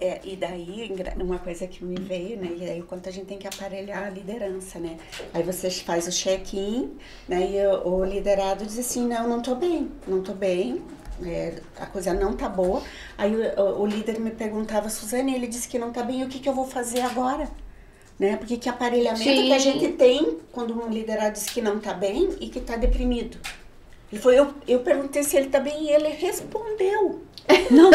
[0.00, 2.50] É, e daí, uma coisa que me veio, né?
[2.56, 4.98] E aí o quanto a gente tem que aparelhar a liderança, né?
[5.32, 6.90] Aí você faz o check-in,
[7.28, 7.50] né?
[7.50, 10.82] E o, o, liderado diz assim, não, não tô bem, não tô bem,
[11.26, 12.82] é, a coisa não tá boa.
[13.16, 16.38] Aí o, o, líder me perguntava, Suzane, ele disse que não tá bem, o que,
[16.38, 17.48] que eu vou fazer agora?
[18.18, 18.36] Né?
[18.36, 19.46] Porque que aparelhamento Sim.
[19.46, 22.76] que a gente tem quando um liderado diz que não tá bem e que tá
[22.76, 23.38] deprimido?
[24.12, 27.22] Ele foi, eu, eu perguntei se ele tá bem e ele respondeu.
[27.70, 27.90] Não,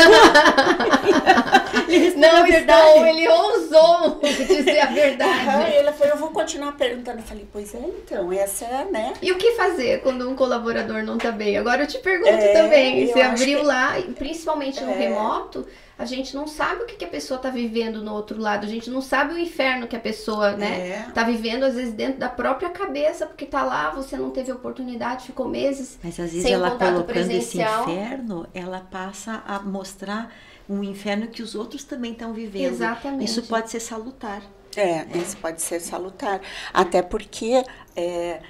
[1.88, 5.48] ele não estou, ele ousou dizer a verdade.
[5.48, 7.20] Uhum, ele falou, eu vou continuar perguntando.
[7.20, 9.14] Eu falei, pois é, então, essa é, né?
[9.22, 11.58] E o que fazer quando um colaborador não tá bem?
[11.58, 13.66] Agora eu te pergunto é, também, você abriu que...
[13.66, 14.98] lá, principalmente no é.
[14.98, 15.66] remoto,
[15.98, 18.70] a gente não sabe o que, que a pessoa tá vivendo no outro lado, a
[18.70, 21.12] gente não sabe o inferno que a pessoa, né, é.
[21.12, 25.26] tá vivendo, às vezes, dentro da própria cabeça, porque tá lá, você não teve oportunidade,
[25.26, 25.98] ficou meses.
[26.04, 27.84] Mas às vezes sem ela colocando presencial.
[27.84, 30.32] esse inferno, ela passa a mostrar
[30.70, 32.74] um inferno que os outros também estão vivendo.
[32.74, 33.26] Exatamente.
[33.26, 34.42] Isso pode ser salutar.
[34.76, 36.42] É, isso pode ser salutar.
[36.74, 37.64] Até porque.
[37.96, 38.42] É,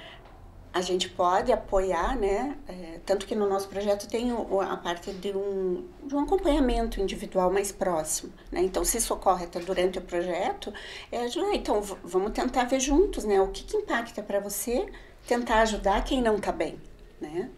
[0.72, 2.56] a gente pode apoiar, né?
[2.68, 7.00] É, tanto que no nosso projeto tem o, a parte de um, de um acompanhamento
[7.00, 8.60] individual mais próximo, né?
[8.60, 10.72] Então, se isso ocorre até durante o projeto,
[11.10, 11.54] é ajudar.
[11.54, 13.40] Então, vamos tentar ver juntos, né?
[13.40, 14.86] O que, que impacta para você
[15.26, 16.78] tentar ajudar quem não está bem,
[17.20, 17.50] né?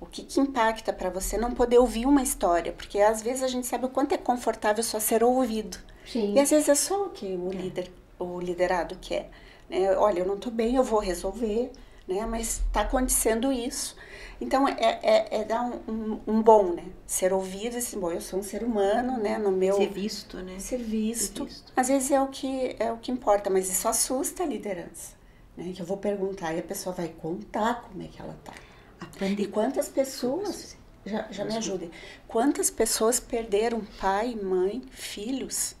[0.00, 2.72] O que, que impacta para você não poder ouvir uma história?
[2.72, 5.78] Porque às vezes a gente sabe o quanto é confortável só ser ouvido.
[6.06, 6.34] Sim.
[6.34, 9.30] E às vezes é só o que o líder, o liderado quer.
[9.68, 9.96] Né?
[9.96, 11.70] Olha, eu não estou bem, eu vou resolver
[12.06, 12.26] né?
[12.26, 13.96] Mas está acontecendo isso.
[14.40, 16.84] Então, é, é, é dar um, um, um, bom, né?
[17.06, 19.38] Ser ouvido, assim, bom, eu sou um ser humano, né?
[19.38, 19.76] No meu...
[19.76, 20.58] Ser visto, né?
[20.58, 21.44] Ser visto.
[21.44, 21.72] Ser visto.
[21.76, 25.14] Às vezes é o, que, é o que importa, mas isso assusta a liderança.
[25.56, 25.72] Né?
[25.74, 28.52] Que eu vou perguntar e a pessoa vai contar como é que ela tá.
[29.00, 29.42] Aprende.
[29.42, 30.76] E quantas pessoas...
[31.06, 31.90] Já, já me ajudem.
[32.26, 35.76] Quantas pessoas perderam pai, mãe, filhos,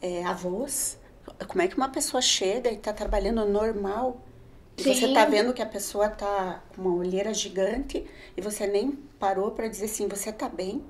[0.00, 0.98] é, avós?
[1.46, 4.22] Como é que uma pessoa chega e está trabalhando normal
[4.76, 4.94] Sim.
[4.94, 8.04] Você tá vendo que a pessoa tá com uma olheira gigante
[8.36, 10.84] e você nem parou para dizer assim, você tá bem?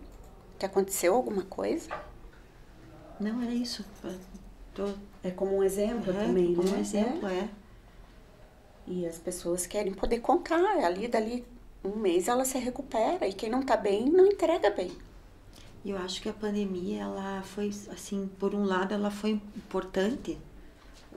[0.59, 1.89] Que aconteceu alguma coisa?
[3.21, 3.85] Não, era isso.
[4.75, 4.89] Tô...
[5.23, 6.77] É como um exemplo é, também, como né?
[6.77, 7.35] um exemplo, é.
[7.35, 7.49] é.
[8.87, 11.47] E as pessoas querem poder contar, ali dali
[11.83, 14.93] um mês ela se recupera e quem não tá bem não entrega bem.
[15.85, 20.39] E eu acho que a pandemia, ela foi, assim, por um lado, ela foi importante.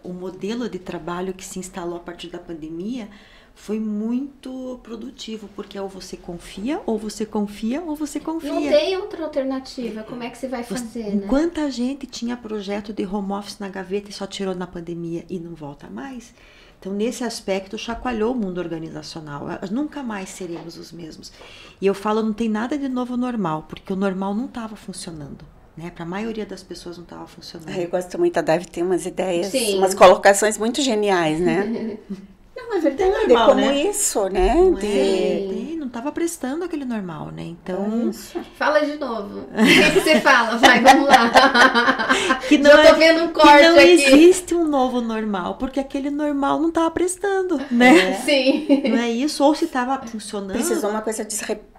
[0.08, 3.10] O modelo de trabalho que se instalou a partir da pandemia
[3.54, 8.54] foi muito produtivo, porque ou você confia, ou você confia, ou você confia.
[8.54, 10.04] Não tem outra alternativa.
[10.04, 11.28] Como é que você vai fazer, você, né?
[11.28, 15.40] Quanta gente tinha projeto de home office na gaveta e só tirou na pandemia e
[15.40, 16.34] não volta mais?
[16.80, 19.48] Então, nesse aspecto, chacoalhou o mundo organizacional.
[19.72, 21.34] Nunca mais seremos os mesmos.
[21.82, 25.44] E eu falo, não tem nada de novo normal, porque o normal não estava funcionando.
[25.78, 25.92] Né?
[25.94, 27.70] Para a maioria das pessoas não estava funcionando.
[27.78, 29.78] Eu gosto muito, a Dave tem umas ideias, Sim.
[29.78, 31.98] umas colocações muito geniais, né?
[32.58, 33.12] Não, é verdade.
[33.12, 33.82] É normal, como né?
[33.84, 34.56] isso, né?
[34.56, 37.44] Não, é, não estava prestando aquele normal, né?
[37.44, 38.10] Então.
[38.36, 39.42] É Fala de novo.
[39.42, 40.58] O que, que, você fala?
[40.58, 42.10] Vai, vamos lá.
[42.50, 43.90] Que não, Já tô é- vendo um corte que não aqui.
[43.92, 48.10] existe um novo normal, porque aquele normal não estava prestando, né?
[48.10, 48.14] É.
[48.16, 48.68] Sim.
[48.90, 49.44] Não é isso?
[49.44, 50.54] Ou se estava funcionando.
[50.54, 51.24] Precisou uma coisa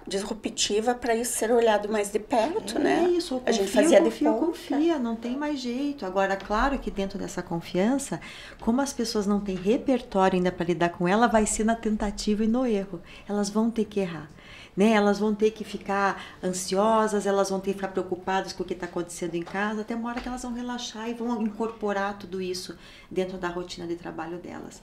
[0.09, 3.09] disruptiva para isso ser olhado mais de perto, é né?
[3.11, 6.05] Isso, ou confia, a gente fazia confia, de confia, não tem mais jeito.
[6.05, 8.19] Agora, claro que dentro dessa confiança,
[8.59, 12.43] como as pessoas não têm repertório ainda para lidar com ela, vai ser na tentativa
[12.43, 13.01] e no erro.
[13.27, 14.29] Elas vão ter que errar.
[14.75, 14.91] Né?
[14.91, 18.73] Elas vão ter que ficar ansiosas, elas vão ter que ficar preocupadas com o que
[18.73, 22.41] está acontecendo em casa, até uma hora que elas vão relaxar e vão incorporar tudo
[22.41, 22.77] isso
[23.09, 24.81] dentro da rotina de trabalho delas.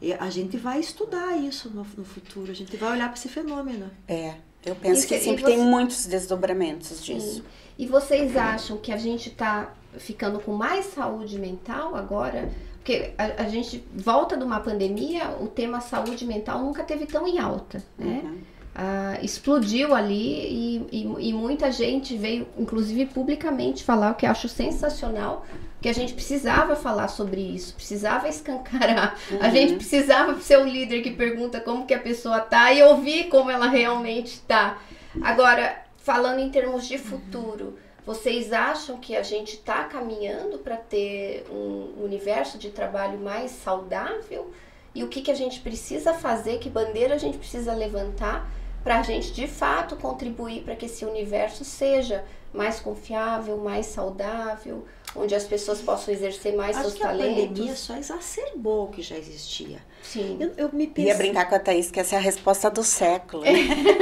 [0.00, 3.28] E a gente vai estudar isso no, no futuro, a gente vai olhar para esse
[3.28, 3.90] fenômeno.
[4.06, 4.34] É,
[4.66, 5.50] eu penso que sempre você...
[5.50, 7.36] tem muitos desdobramentos disso.
[7.36, 7.44] Sim.
[7.78, 12.50] E vocês acham que a gente está ficando com mais saúde mental agora?
[12.74, 17.26] Porque a, a, gente volta de uma pandemia, o tema saúde mental nunca teve tão
[17.26, 18.20] em alta, né?
[18.22, 18.38] Uhum.
[18.76, 24.48] Ah, explodiu ali e, e, e, muita gente veio, inclusive publicamente, falar o que acho
[24.48, 25.46] sensacional,
[25.80, 29.38] que a gente precisava falar sobre isso, precisava escancarar, uhum.
[29.40, 33.28] a gente precisava ser o líder que pergunta como que a pessoa tá e ouvir
[33.28, 34.76] como ela realmente tá.
[35.22, 41.46] Agora, falando em termos de futuro, vocês acham que a gente está caminhando para ter
[41.48, 44.50] um universo de trabalho mais saudável?
[44.92, 48.50] E o que, que a gente precisa fazer, que bandeira a gente precisa levantar
[48.84, 54.84] para a gente de fato contribuir para que esse universo seja mais confiável, mais saudável,
[55.16, 57.44] onde as pessoas possam exercer mais Acho seus talentos.
[57.44, 59.78] A pandemia só exacerbou o que já existia.
[60.02, 60.36] Sim.
[60.38, 61.10] Eu, eu me pensei...
[61.10, 63.42] Ia brincar com a Thaís que essa é a resposta do século.
[63.42, 63.50] Né?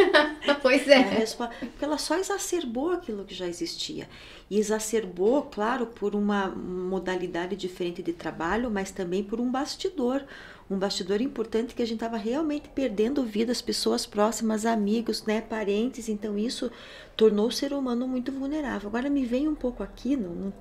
[0.61, 0.95] pois é.
[0.95, 1.55] é resposta...
[1.59, 4.07] Porque ela só exacerbou aquilo que já existia.
[4.51, 10.23] E exacerbou, claro, por uma modalidade diferente de trabalho, mas também por um bastidor
[10.73, 16.09] um bastidor importante que a gente estava realmente perdendo vidas, pessoas próximas, amigos, né, parentes.
[16.09, 16.71] Então isso
[17.17, 18.89] tornou o ser humano muito vulnerável.
[18.89, 20.55] Agora me vem um pouco aqui no, no,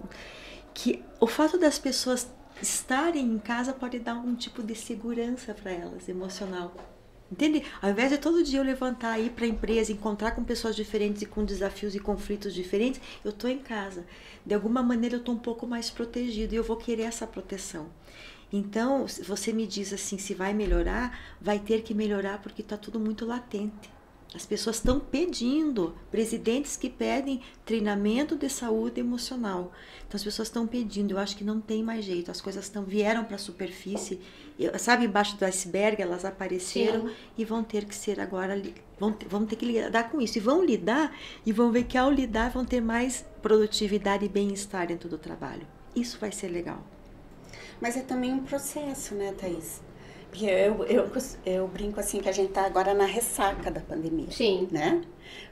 [0.73, 2.29] que o fato das pessoas
[2.61, 6.73] estarem em casa pode dar algum tipo de segurança para elas, emocional.
[7.31, 7.63] Entende?
[7.81, 11.21] Ao invés de todo dia eu levantar, ir para a empresa, encontrar com pessoas diferentes
[11.21, 14.05] e com desafios e conflitos diferentes, eu estou em casa.
[14.45, 17.87] De alguma maneira eu estou um pouco mais protegido e eu vou querer essa proteção.
[18.51, 22.99] Então, você me diz assim, se vai melhorar, vai ter que melhorar porque está tudo
[22.99, 23.89] muito latente.
[24.33, 29.73] As pessoas estão pedindo, presidentes que pedem treinamento de saúde emocional.
[30.07, 32.31] Então as pessoas estão pedindo, eu acho que não tem mais jeito.
[32.31, 34.21] As coisas estão vieram para a superfície,
[34.79, 37.13] sabe, embaixo do iceberg, elas apareceram Sim.
[37.37, 38.61] e vão ter que ser agora,
[38.97, 40.37] vão, vão ter que lidar com isso.
[40.37, 41.13] E vão lidar
[41.45, 45.67] e vão ver que ao lidar vão ter mais produtividade e bem-estar dentro do trabalho.
[45.93, 46.81] Isso vai ser legal.
[47.81, 49.81] Mas é também um processo, né, Thaís?
[50.29, 51.11] Porque eu, eu,
[51.45, 54.31] eu brinco assim que a gente está agora na ressaca da pandemia.
[54.31, 54.67] Sim.
[54.71, 55.01] Né?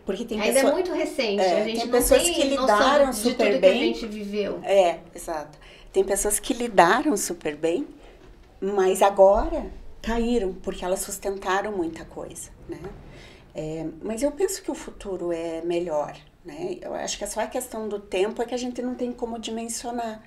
[0.06, 1.42] Porque tem Ainda é pessoa, é muito recente.
[1.42, 3.60] É, a gente tem pessoas tem que lidaram super bem.
[3.60, 4.60] Que a gente viveu.
[4.64, 5.58] É, exato.
[5.92, 7.86] Tem pessoas que lidaram super bem,
[8.62, 9.70] mas agora
[10.02, 12.80] caíram porque elas sustentaram muita coisa, né?
[13.54, 16.16] É, mas eu penso que o futuro é melhor,
[16.46, 16.78] né?
[16.82, 19.12] Eu acho que é só a questão do tempo é que a gente não tem
[19.12, 20.24] como dimensionar,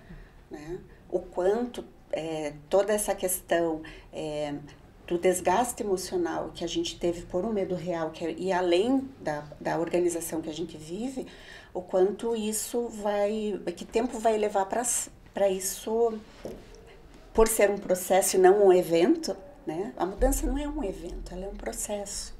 [0.50, 0.78] né?
[1.12, 4.54] O quanto é, toda essa questão é,
[5.06, 9.08] do desgaste emocional que a gente teve por um medo real que é, e além
[9.20, 11.26] da, da organização que a gente vive,
[11.74, 16.18] o quanto isso vai, que tempo vai levar para isso,
[17.32, 19.92] por ser um processo e não um evento, né?
[19.96, 22.34] A mudança não é um evento, ela é um processo.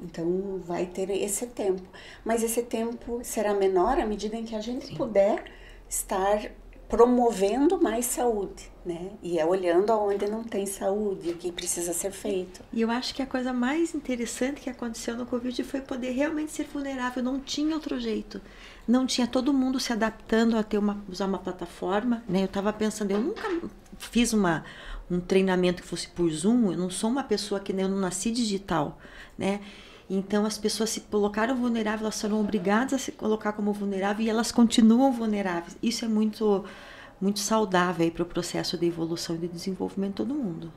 [0.00, 1.82] Então vai ter esse tempo,
[2.24, 4.96] mas esse tempo será menor à medida em que a gente Sim.
[4.96, 5.44] puder
[5.88, 6.50] estar
[6.88, 9.10] promovendo mais saúde, né?
[9.22, 12.62] E é olhando aonde não tem saúde, o que precisa ser feito.
[12.72, 16.52] E eu acho que a coisa mais interessante que aconteceu no Covid foi poder realmente
[16.52, 18.40] ser vulnerável, não tinha outro jeito.
[18.86, 22.42] Não tinha todo mundo se adaptando a ter uma usar uma plataforma, né?
[22.42, 23.48] Eu estava pensando, eu nunca
[23.98, 24.64] fiz uma
[25.10, 28.30] um treinamento que fosse por Zoom, eu não sou uma pessoa que eu não nasci
[28.30, 28.98] digital,
[29.38, 29.60] né?
[30.08, 34.30] Então as pessoas se colocaram vulneráveis, elas foram obrigadas a se colocar como vulnerável e
[34.30, 35.76] elas continuam vulneráveis.
[35.82, 36.64] Isso é muito
[37.20, 40.72] muito saudável para o processo de evolução e de desenvolvimento de todo mundo.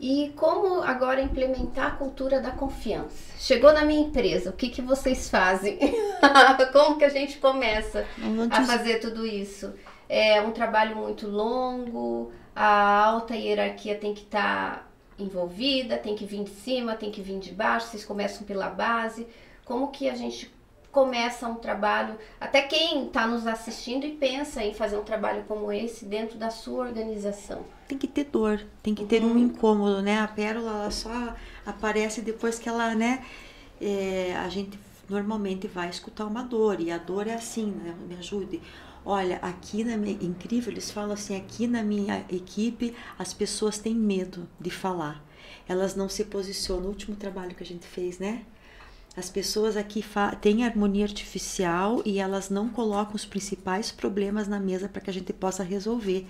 [0.00, 3.34] E como agora implementar a cultura da confiança?
[3.36, 5.78] Chegou na minha empresa, o que, que vocês fazem?
[6.72, 8.06] como que a gente começa
[8.50, 9.72] a fazer tudo isso?
[10.08, 14.87] É um trabalho muito longo, a alta hierarquia tem que estar tá
[15.18, 19.26] envolvida, tem que vir de cima, tem que vir de baixo, vocês começam pela base.
[19.64, 20.50] Como que a gente
[20.90, 25.70] começa um trabalho, até quem está nos assistindo e pensa em fazer um trabalho como
[25.70, 27.64] esse dentro da sua organização?
[27.86, 29.38] Tem que ter dor, tem que ter um uhum.
[29.38, 30.18] incômodo, né?
[30.20, 33.24] A pérola ela só aparece depois que ela, né?
[33.80, 34.78] É, a gente
[35.08, 37.94] normalmente vai escutar uma dor e a dor é assim, né?
[38.08, 38.60] Me ajude.
[39.10, 43.94] Olha, aqui na minha incrível, eles falam assim, aqui na minha equipe as pessoas têm
[43.94, 45.24] medo de falar.
[45.66, 46.82] Elas não se posicionam.
[46.82, 48.44] No último trabalho que a gente fez, né?
[49.16, 50.04] As pessoas aqui
[50.42, 55.14] têm harmonia artificial e elas não colocam os principais problemas na mesa para que a
[55.14, 56.26] gente possa resolver.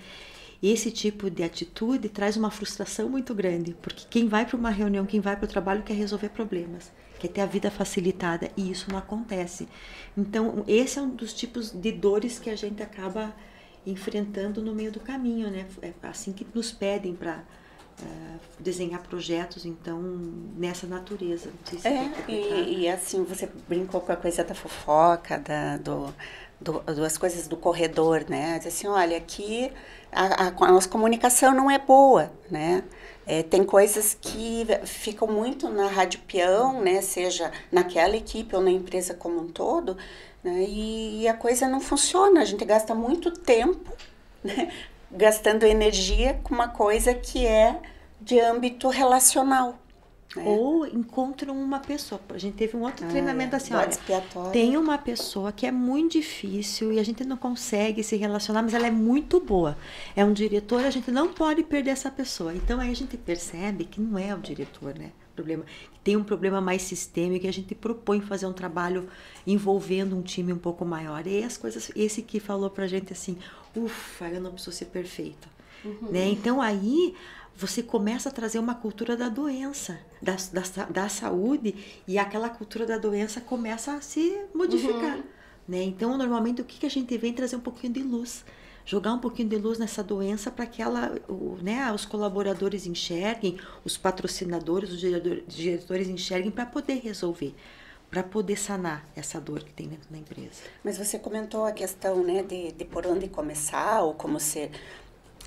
[0.63, 5.05] Esse tipo de atitude traz uma frustração muito grande, porque quem vai para uma reunião,
[5.05, 6.89] quem vai para o trabalho quer resolver problemas
[7.19, 9.67] quer ter a vida facilitada e isso não acontece.
[10.17, 13.33] Então, esse é um dos tipos de dores que a gente acaba
[13.85, 15.65] enfrentando no meio do caminho, né?
[15.81, 20.01] É assim que nos pedem para uh, eh, desenhar projetos, então,
[20.57, 21.49] nessa natureza.
[21.65, 26.13] Se é, e, e, assim, você brincou com a coisa da fofoca, da, do,
[26.59, 28.57] do, das coisas do corredor, né?
[28.57, 29.71] Diz assim, olha, aqui
[30.11, 32.83] a, a, a nossa comunicação não é boa, né?
[33.31, 36.99] É, tem coisas que ficam muito na rádio peão, né?
[36.99, 39.95] Seja naquela equipe ou na empresa como um todo,
[40.43, 40.65] né?
[40.67, 42.41] E, e a coisa não funciona.
[42.41, 43.95] A gente gasta muito tempo,
[44.43, 44.71] né?
[45.11, 47.79] Gastando energia com uma coisa que é
[48.19, 49.77] de âmbito relacional.
[50.35, 50.41] É.
[50.41, 52.21] Ou encontram uma pessoa.
[52.29, 53.57] A gente teve um outro ah, treinamento é.
[53.57, 53.89] assim, olha,
[54.51, 58.75] tem uma pessoa que é muito difícil e a gente não consegue se relacionar, mas
[58.75, 59.75] ela é muito boa.
[60.15, 62.53] É um diretor, a gente não pode perder essa pessoa.
[62.53, 65.11] Então aí a gente percebe que não é o diretor, né?
[65.35, 65.63] Problema,
[66.03, 69.07] tem um problema mais sistêmico e a gente propõe fazer um trabalho
[69.47, 71.25] envolvendo um time um pouco maior.
[71.25, 73.37] E as coisas, esse que falou pra gente assim,
[73.75, 75.47] ufa, eu não preciso ser perfeito.
[75.83, 76.09] Uhum.
[76.11, 76.27] Né?
[76.29, 77.15] Então aí
[77.59, 81.75] você começa a trazer uma cultura da doença, da, da, da saúde,
[82.07, 85.17] e aquela cultura da doença começa a se modificar.
[85.17, 85.23] Uhum.
[85.67, 85.83] Né?
[85.83, 88.45] Então, normalmente, o que, que a gente vem trazer um pouquinho de luz?
[88.85, 91.13] Jogar um pouquinho de luz nessa doença para que ela,
[91.61, 95.01] né, os colaboradores enxerguem, os patrocinadores, os
[95.53, 97.53] diretores enxerguem para poder resolver
[98.09, 100.63] para poder sanar essa dor que tem dentro da empresa.
[100.83, 104.71] Mas você comentou a questão né, de, de por onde começar ou como ser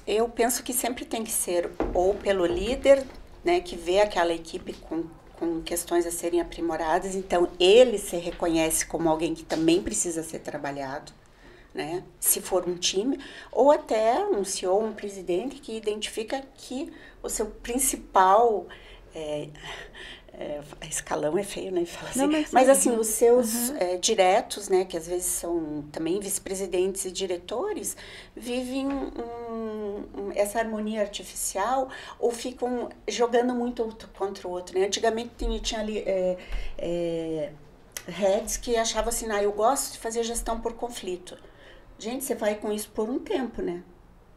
[0.06, 3.04] eu penso que sempre tem que ser ou pelo líder,
[3.44, 5.04] né, que vê aquela equipe com,
[5.38, 10.40] com questões a serem aprimoradas, então ele se reconhece como alguém que também precisa ser
[10.40, 11.12] trabalhado,
[11.74, 13.18] né, se for um time,
[13.50, 18.66] ou até um CEO, um presidente que identifica que o seu principal
[19.14, 19.48] é,
[20.34, 21.84] é, escalão é feio, né?
[21.84, 22.18] Fala assim.
[22.20, 23.76] Não, mas, mas, assim, os seus uhum.
[23.78, 24.84] é, diretos, né?
[24.84, 27.96] Que às vezes são também vice-presidentes e diretores,
[28.34, 29.12] vivem um,
[30.16, 31.88] um, essa harmonia artificial
[32.18, 34.86] ou ficam jogando muito outro contra o outro, né?
[34.86, 36.38] Antigamente tinha, tinha ali é,
[36.78, 37.52] é,
[38.06, 41.36] heads que achavam assim, ah, eu gosto de fazer gestão por conflito.
[41.98, 43.82] Gente, você vai com isso por um tempo, né?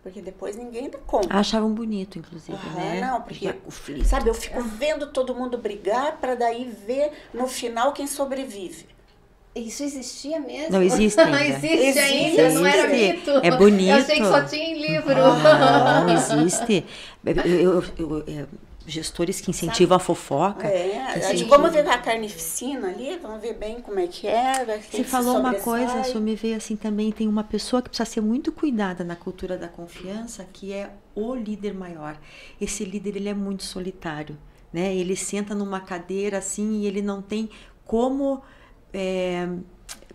[0.03, 1.35] Porque depois ninguém dá conta.
[1.35, 3.01] Achavam bonito, inclusive, ah, né?
[3.01, 7.91] Não, porque, porque sabe, eu fico vendo todo mundo brigar para daí ver no final
[7.91, 8.94] quem sobrevive.
[9.55, 10.73] Isso existia mesmo?
[10.73, 11.45] Não existe ainda.
[11.45, 12.59] existe, existe ainda, existe.
[12.59, 13.31] não era mito.
[13.41, 13.89] É bonito.
[13.89, 15.15] Eu achei que só tinha em livro.
[15.15, 16.85] Não, existe.
[17.25, 18.47] Eu, eu, eu,
[18.87, 20.03] gestores que incentivam Sabe?
[20.03, 20.67] a fofoca.
[20.67, 21.57] É, incentivam...
[21.57, 24.79] vamos ver a carnificina ali, vamos ver bem como é que é.
[24.91, 28.21] Você falou uma coisa, só me veio assim também, tem uma pessoa que precisa ser
[28.21, 32.17] muito cuidada na cultura da confiança, que é o líder maior.
[32.59, 34.37] Esse líder, ele é muito solitário,
[34.71, 34.93] né?
[34.93, 37.49] Ele senta numa cadeira assim e ele não tem
[37.85, 38.41] como...
[38.95, 39.47] É,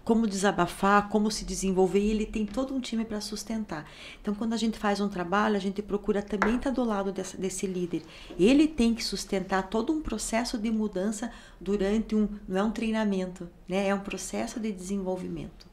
[0.04, 3.88] como desabafar, como se desenvolver, e ele tem todo um time para sustentar.
[4.20, 7.12] Então, quando a gente faz um trabalho, a gente procura também estar tá do lado
[7.12, 8.02] dessa, desse líder.
[8.38, 13.48] Ele tem que sustentar todo um processo de mudança durante um, não é um treinamento,
[13.68, 13.86] né?
[13.88, 15.68] É um processo de desenvolvimento.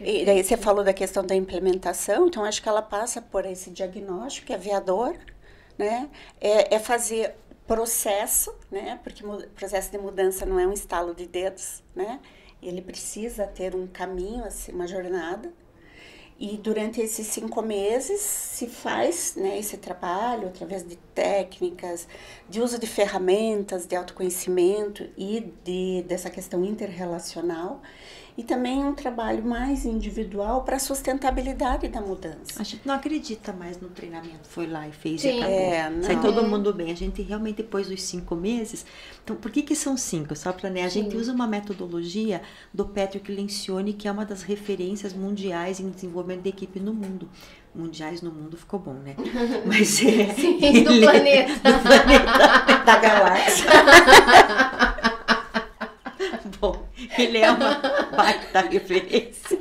[0.00, 3.70] E daí você falou da questão da implementação, então acho que ela passa por esse
[3.70, 5.16] diagnóstico, que é aviador,
[5.78, 6.08] né?
[6.40, 7.34] É, é fazer
[7.66, 9.00] processo, né?
[9.02, 9.22] Porque
[9.54, 12.20] processo de mudança não é um estalo de dedos, né?
[12.62, 15.52] Ele precisa ter um caminho, assim, uma jornada.
[16.38, 22.06] E durante esses cinco meses se faz né, esse trabalho através de técnicas,
[22.46, 27.80] de uso de ferramentas de autoconhecimento e de, dessa questão interrelacional
[28.36, 32.60] e também um trabalho mais individual para a sustentabilidade da mudança.
[32.60, 35.38] A gente não acredita mais no treinamento, foi lá e fez Sim.
[35.38, 35.56] e acabou.
[35.56, 36.90] É, Sai todo mundo bem.
[36.90, 38.84] A gente realmente, depois dos cinco meses.
[39.24, 40.36] Então, por que, que são cinco?
[40.36, 41.04] Só para né, a Sim.
[41.04, 42.42] gente usa uma metodologia
[42.74, 47.28] do Patrick Lencioni, que é uma das referências mundiais em desenvolvimento de equipe no mundo
[47.74, 49.14] mundiais no mundo ficou bom, né?
[49.66, 50.32] Mas é.
[50.32, 51.52] Sim, do planeta.
[51.60, 52.84] do planeta.
[52.86, 53.66] da galáxia.
[57.18, 57.74] ele é uma
[58.14, 59.58] baita referência.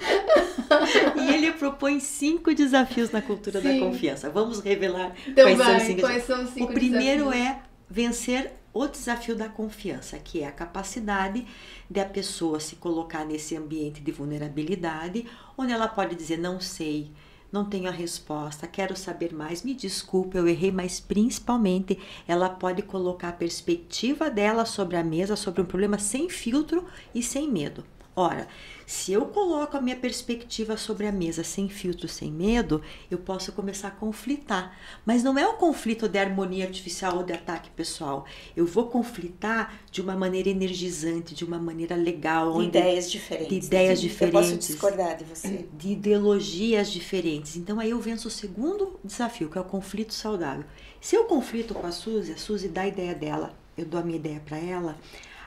[1.16, 3.80] e ele propõe cinco desafios na cultura Sim.
[3.80, 4.30] da confiança.
[4.30, 7.48] Vamos revelar então quais, vai, são os cinco quais são os cinco O primeiro desafios?
[7.48, 11.46] é vencer o desafio da confiança, que é a capacidade
[11.90, 15.26] de a pessoa se colocar nesse ambiente de vulnerabilidade,
[15.58, 17.12] onde ela pode dizer não sei,
[17.52, 22.82] não tenho a resposta, quero saber mais, me desculpe, eu errei, mas principalmente ela pode
[22.82, 27.84] colocar a perspectiva dela sobre a mesa, sobre um problema sem filtro e sem medo.
[28.16, 28.48] Ora,
[28.86, 33.52] se eu coloco a minha perspectiva sobre a mesa sem filtro, sem medo, eu posso
[33.52, 34.78] começar a conflitar.
[35.06, 38.26] Mas não é um conflito de harmonia artificial ou de ataque pessoal.
[38.56, 42.58] Eu vou conflitar de uma maneira energizante, de uma maneira legal.
[42.60, 43.50] De ideias diferentes.
[43.50, 44.50] De ideias diferentes.
[44.50, 45.66] Eu posso discordar de você.
[45.76, 47.58] De ideologias diferentes.
[47.58, 50.64] Então aí eu venço o segundo desafio, que é o conflito saudável.
[51.02, 54.04] Se eu conflito com a Suzy, a Suzy dá a ideia dela, eu dou a
[54.04, 54.98] minha ideia para ela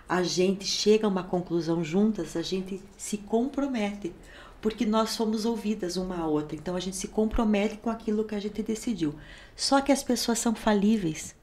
[0.09, 4.15] a gente chega a uma conclusão juntas, a gente se compromete,
[4.61, 6.57] porque nós somos ouvidas uma a outra.
[6.57, 9.15] Então a gente se compromete com aquilo que a gente decidiu.
[9.55, 11.35] Só que as pessoas são falíveis.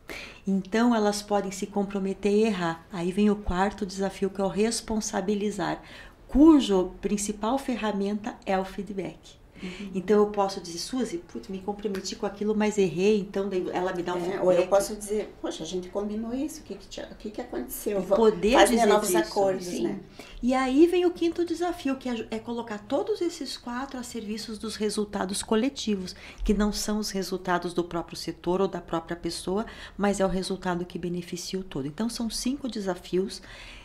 [0.47, 2.85] Então elas podem se comprometer e errar.
[2.91, 5.81] Aí vem o quarto desafio que é o responsabilizar,
[6.27, 9.44] cujo principal ferramenta é o feedback.
[9.65, 9.91] Uhum.
[9.95, 14.03] Então eu posso dizer, Suzy, putz, me comprometi com aquilo, mas errei, então ela me
[14.03, 14.41] dá um é.
[14.41, 17.41] Ou eu posso dizer, poxa, a gente combinou isso, o que que, o que, que
[17.41, 18.01] aconteceu?
[18.03, 19.83] Poder Fazer dizer novos isso, acordos, sim.
[19.83, 19.99] né?
[20.41, 24.57] E aí vem o quinto desafio, que é, é colocar todos esses quatro a serviços
[24.57, 29.65] dos resultados coletivos, que não são os resultados do próprio setor ou da própria pessoa,
[29.97, 31.87] mas é o resultado que beneficia o todo.
[31.87, 33.41] Então são cinco desafios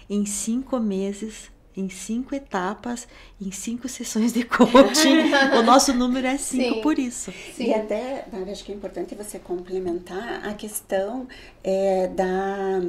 [0.08, 3.06] em cinco meses em cinco etapas,
[3.40, 5.30] em cinco sessões de coaching.
[5.58, 6.80] o nosso número é cinco Sim.
[6.80, 7.32] por isso.
[7.54, 7.68] Sim.
[7.68, 11.26] E até, acho que é importante você complementar a questão
[11.62, 12.80] é, da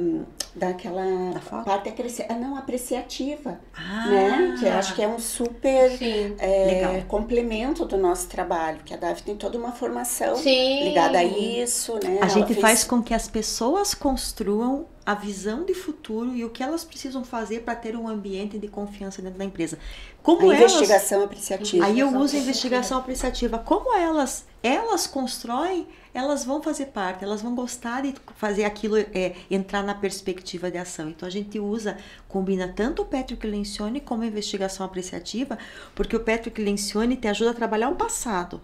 [0.54, 2.24] daquela da parte apreci...
[2.28, 4.06] Ah, não apreciativa, ah.
[4.06, 4.56] né?
[4.58, 5.98] Que acho que é um super
[6.38, 10.84] é, complemento do nosso trabalho, que a Davi tem toda uma formação Sim.
[10.84, 12.18] ligada a isso, né?
[12.20, 12.60] A Ela gente fez...
[12.60, 17.24] faz com que as pessoas construam a visão de futuro e o que elas precisam
[17.24, 19.78] fazer para ter um ambiente de confiança dentro da empresa.
[20.22, 21.84] Como a elas, investigação apreciativa.
[21.84, 23.58] Aí eu uso a investigação apreciativa.
[23.58, 29.34] Como elas elas constroem, elas vão fazer parte, elas vão gostar de fazer aquilo é,
[29.50, 31.08] entrar na perspectiva de ação.
[31.08, 31.98] Então a gente usa,
[32.28, 35.58] combina tanto o Patrick Lencioni como a investigação apreciativa,
[35.96, 38.60] porque o Patrick Lencioni te ajuda a trabalhar o passado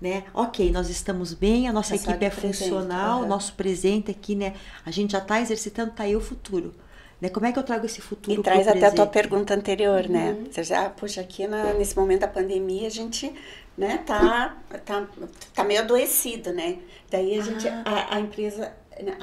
[0.00, 0.24] né?
[0.32, 3.28] Ok, nós estamos bem, a nossa equipe é funcional, uhum.
[3.28, 4.54] nosso presente aqui, né?
[4.84, 6.74] A gente já está exercitando, tá aí o futuro.
[7.20, 7.28] Né?
[7.28, 10.32] Como é que eu trago esse futuro E traz até a tua pergunta anterior, né?
[10.32, 10.42] uhum.
[10.42, 10.48] né?
[10.50, 13.32] Você já, puxa, aqui na, nesse momento da pandemia a gente,
[13.76, 15.06] né, tá, tá,
[15.52, 16.78] tá meio adoecido, né?
[17.10, 17.82] Daí a gente, ah.
[17.84, 18.72] a, a, empresa,
[19.02, 19.16] né,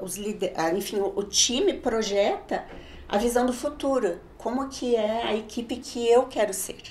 [0.00, 2.64] os líder, enfim, o, o time projeta
[3.08, 4.20] a visão do futuro.
[4.38, 6.82] Como que é a equipe que eu quero ser.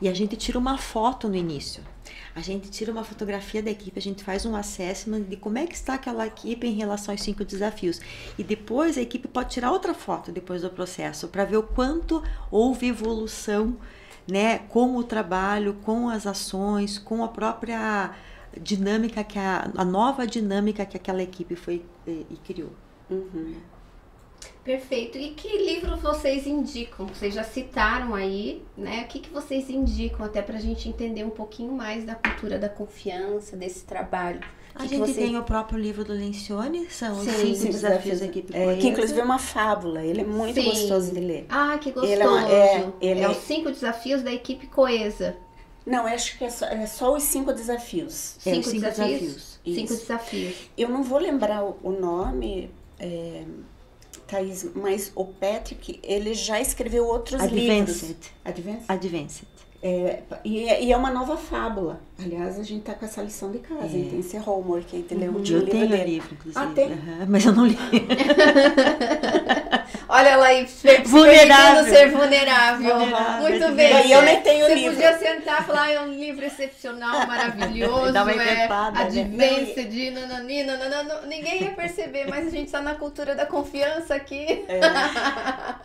[0.00, 1.84] E a gente tira uma foto no início.
[2.34, 5.66] A gente tira uma fotografia da equipe, a gente faz um assessment de como é
[5.66, 8.00] que está aquela equipe em relação aos cinco desafios.
[8.38, 12.22] E depois a equipe pode tirar outra foto depois do processo para ver o quanto
[12.50, 13.76] houve evolução,
[14.28, 18.14] né, com o trabalho, com as ações, com a própria
[18.60, 22.70] dinâmica que a, a nova dinâmica que aquela equipe foi e, eh, e criou.
[23.08, 23.54] Uhum.
[24.64, 25.16] Perfeito.
[25.16, 27.06] E que livro vocês indicam?
[27.06, 29.04] Vocês já citaram aí, né?
[29.04, 32.58] O que, que vocês indicam até para a gente entender um pouquinho mais da cultura
[32.58, 34.40] da confiança, desse trabalho?
[34.74, 35.14] A gente você...
[35.14, 38.88] tem o próprio livro do Lencioni, são os cinco sim, desafios da equipe é, Que
[38.88, 40.68] inclusive é uma fábula, ele é muito sim.
[40.68, 41.46] gostoso de ler.
[41.48, 42.12] Ah, que gostoso.
[42.12, 45.36] Ele é, uma, é, ele é os cinco desafios da equipe coesa.
[45.84, 48.36] Não, acho que é só, é só os cinco desafios.
[48.38, 49.20] Cinco, é, cinco desafios?
[49.20, 49.60] desafios.
[49.64, 50.56] Cinco desafios.
[50.78, 52.70] Eu não vou lembrar o nome...
[52.98, 53.44] É,
[54.30, 58.06] Thaís, mas o Patrick, ele já escreveu outros Advanced.
[58.06, 58.16] livros.
[58.44, 58.84] Advanced?
[58.88, 59.48] Advanced.
[59.82, 62.00] É, e, é, e, é uma nova fábula.
[62.18, 63.88] Aliás, a gente tá com essa lição de casa, é.
[63.88, 65.32] tem esse homework aí, entendeu?
[65.32, 65.42] Uhum.
[65.42, 66.64] Eu tenho o livro, inclusive.
[66.64, 66.88] Ah, tem?
[66.88, 67.78] Uhum, mas eu não li.
[70.10, 70.66] Olha ela aí,
[71.04, 71.84] vulnerável.
[71.84, 72.98] ser vulnerável.
[72.98, 73.48] vulnerável.
[73.48, 74.06] Muito bem.
[74.08, 74.92] E eu nem tenho Você livro.
[74.94, 78.24] podia sentar e falar, é um livro excepcional, maravilhoso, é né?
[79.84, 81.20] de nanani, nanana.
[81.26, 84.64] Ninguém ia perceber, mas a gente está na cultura da confiança aqui.
[84.68, 84.80] É.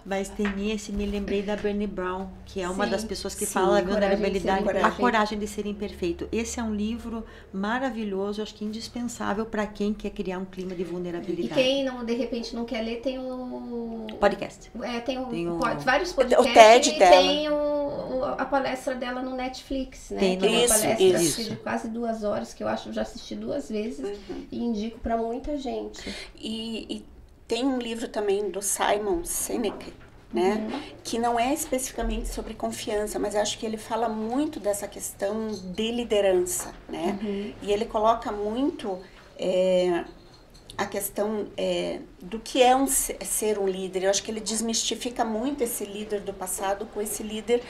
[0.05, 3.45] Mas tem esse, me lembrei da Bernie Brown, que é uma sim, das pessoas que
[3.45, 4.87] sim, fala da vulnerabilidade, coragem.
[4.87, 6.29] a coragem de ser imperfeito.
[6.31, 10.83] Esse é um livro maravilhoso, acho que indispensável para quem quer criar um clima de
[10.83, 11.59] vulnerabilidade.
[11.59, 14.71] E quem não, de repente não quer ler, tem o Podcast.
[14.83, 16.51] É, tem, o, tem o, vários podcasts.
[16.51, 17.11] O TED e dela.
[17.17, 20.19] tem o, a palestra dela no Netflix, né?
[20.19, 21.43] Tem que é uma isso, palestra isso.
[21.49, 24.45] de quase duas horas, que eu acho que já assisti duas vezes uhum.
[24.51, 26.07] e indico para muita gente.
[26.35, 27.14] E, e,
[27.47, 29.93] tem um livro também do Simon Sinek,
[30.33, 30.67] né?
[30.71, 30.81] Uhum.
[31.03, 35.91] Que não é especificamente sobre confiança, mas acho que ele fala muito dessa questão de
[35.91, 37.17] liderança, né?
[37.21, 37.53] Uhum.
[37.61, 38.99] E ele coloca muito
[39.37, 40.03] é,
[40.77, 44.03] a questão é, do que é um, ser um líder.
[44.03, 47.61] Eu acho que ele desmistifica muito esse líder do passado com esse líder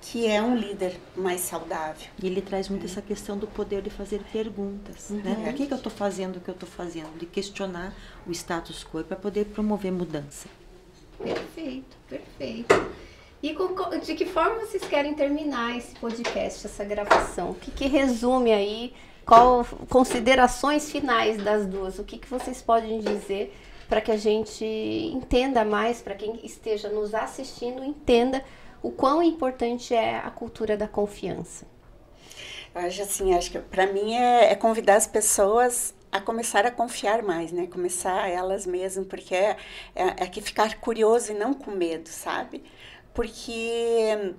[0.00, 2.08] que é um líder mais saudável.
[2.22, 5.10] E ele traz muito essa questão do poder de fazer perguntas.
[5.10, 5.16] Uhum.
[5.16, 5.42] Né?
[5.44, 7.18] Por que, que eu estou fazendo o que eu estou fazendo?
[7.18, 7.94] De questionar
[8.26, 10.48] o status quo para poder promover mudança.
[11.22, 12.74] Perfeito, perfeito.
[13.42, 13.68] E com,
[14.00, 17.50] de que forma vocês querem terminar esse podcast, essa gravação?
[17.50, 18.92] O que, que resume aí
[19.24, 21.98] qual considerações finais das duas?
[21.98, 23.54] O que, que vocês podem dizer
[23.88, 28.44] para que a gente entenda mais, para quem esteja nos assistindo entenda
[28.82, 31.66] o quão importante é a cultura da confiança?
[32.74, 36.70] Eu acho assim, acho que para mim é, é, convidar as pessoas a começar a
[36.70, 37.66] confiar mais, né?
[37.66, 39.56] Começar elas mesmas, porque é,
[39.94, 42.62] é, é que ficar curioso e não com medo, sabe?
[43.12, 44.34] Porque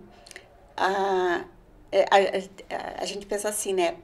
[0.75, 1.43] a,
[1.91, 3.97] a, a, a gente pensa assim, né?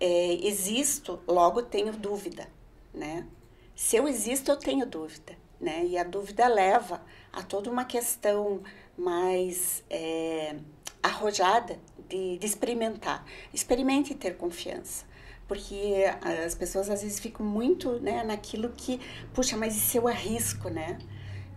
[0.00, 2.48] é, existo, logo tenho dúvida,
[2.92, 3.26] né?
[3.74, 5.84] Se eu existo, eu tenho dúvida, né?
[5.84, 7.02] E a dúvida leva
[7.32, 8.62] a toda uma questão
[8.96, 10.56] mais é,
[11.02, 11.78] arrojada
[12.08, 13.24] de, de experimentar.
[13.52, 15.04] Experimente ter confiança
[15.48, 19.00] porque as pessoas às vezes ficam muito né, naquilo que,
[19.32, 20.98] puxa, mas e se eu arrisco, né?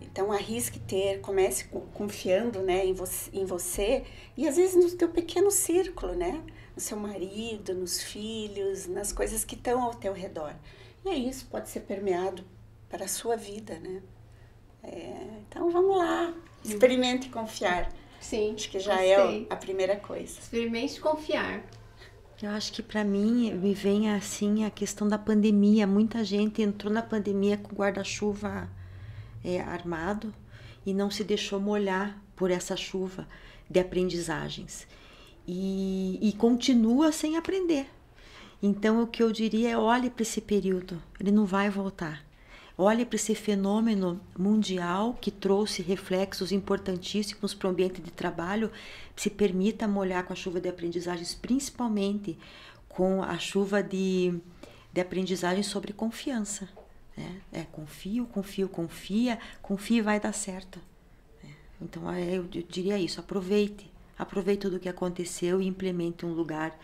[0.00, 4.04] Então arrisque ter, comece confiando né, em, você, em você
[4.36, 6.40] e às vezes no teu pequeno círculo, né?
[6.74, 10.54] no seu marido, nos filhos, nas coisas que estão ao teu redor.
[11.04, 12.44] E é isso, pode ser permeado
[12.88, 14.02] para a sua vida, né?
[14.82, 16.32] É, então vamos lá,
[16.64, 17.90] experimente confiar.
[18.20, 18.54] Sim.
[18.54, 19.46] Acho que já é gostei.
[19.48, 20.38] é a primeira coisa.
[20.38, 21.62] Experimente confiar.
[22.42, 25.86] Eu acho que para mim me vem assim a questão da pandemia.
[25.86, 28.68] Muita gente entrou na pandemia com guarda-chuva
[29.44, 30.34] é, armado
[30.84, 33.28] e não se deixou molhar por essa chuva
[33.68, 34.86] de aprendizagens
[35.46, 37.86] e, e continua sem aprender.
[38.62, 42.24] Então, o que eu diria é: olhe para esse período, ele não vai voltar.
[42.82, 48.72] Olhe para esse fenômeno mundial que trouxe reflexos importantíssimos para o ambiente de trabalho.
[49.14, 52.38] Se permita molhar com a chuva de aprendizagens, principalmente
[52.88, 54.32] com a chuva de,
[54.90, 56.70] de aprendizagem sobre confiança.
[57.14, 57.42] Né?
[57.52, 60.80] É, confio, confio, confia, confia e vai dar certo.
[61.44, 61.48] É,
[61.82, 66.78] então, é, eu diria isso: aproveite aproveite tudo o que aconteceu e implemente um lugar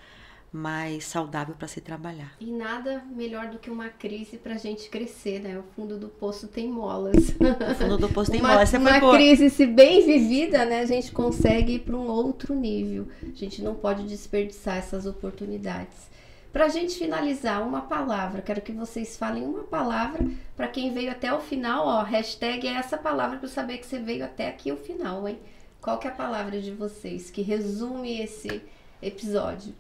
[0.57, 2.35] mais saudável para se trabalhar.
[2.41, 5.59] E nada melhor do que uma crise para a gente crescer, né?
[5.59, 7.15] O fundo do poço tem molas.
[7.17, 8.73] O fundo do poço tem uma, molas.
[8.73, 10.81] Uma crise, se bem vivida, né?
[10.81, 13.07] A gente consegue ir para um outro nível.
[13.23, 16.09] A gente não pode desperdiçar essas oportunidades.
[16.53, 18.41] Para a gente finalizar, uma palavra.
[18.41, 20.27] Quero que vocês falem uma palavra
[20.57, 21.87] para quem veio até o final.
[21.87, 25.39] Ó, hashtag é essa palavra para saber que você veio até aqui o final, hein?
[25.83, 28.63] Qual que é a palavra de vocês que resume esse
[29.03, 29.75] episódio?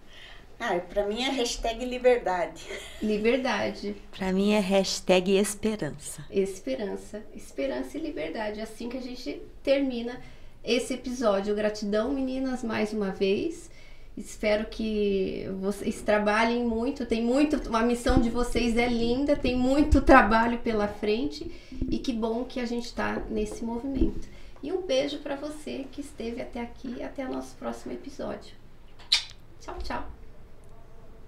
[0.58, 2.64] Ah, para mim é hashtag liberdade.
[3.02, 3.94] Liberdade.
[4.10, 6.24] Para mim é hashtag esperança.
[6.30, 7.22] Esperança.
[7.34, 8.60] Esperança e liberdade.
[8.60, 10.20] É assim que a gente termina
[10.64, 11.54] esse episódio.
[11.54, 13.70] Gratidão, meninas, mais uma vez.
[14.16, 17.04] Espero que vocês trabalhem muito.
[17.04, 21.50] Tem muito, a missão de vocês é linda, tem muito trabalho pela frente
[21.90, 24.26] e que bom que a gente está nesse movimento.
[24.62, 27.02] E um beijo para você que esteve até aqui.
[27.02, 28.54] Até o nosso próximo episódio.
[29.60, 30.15] Tchau, tchau.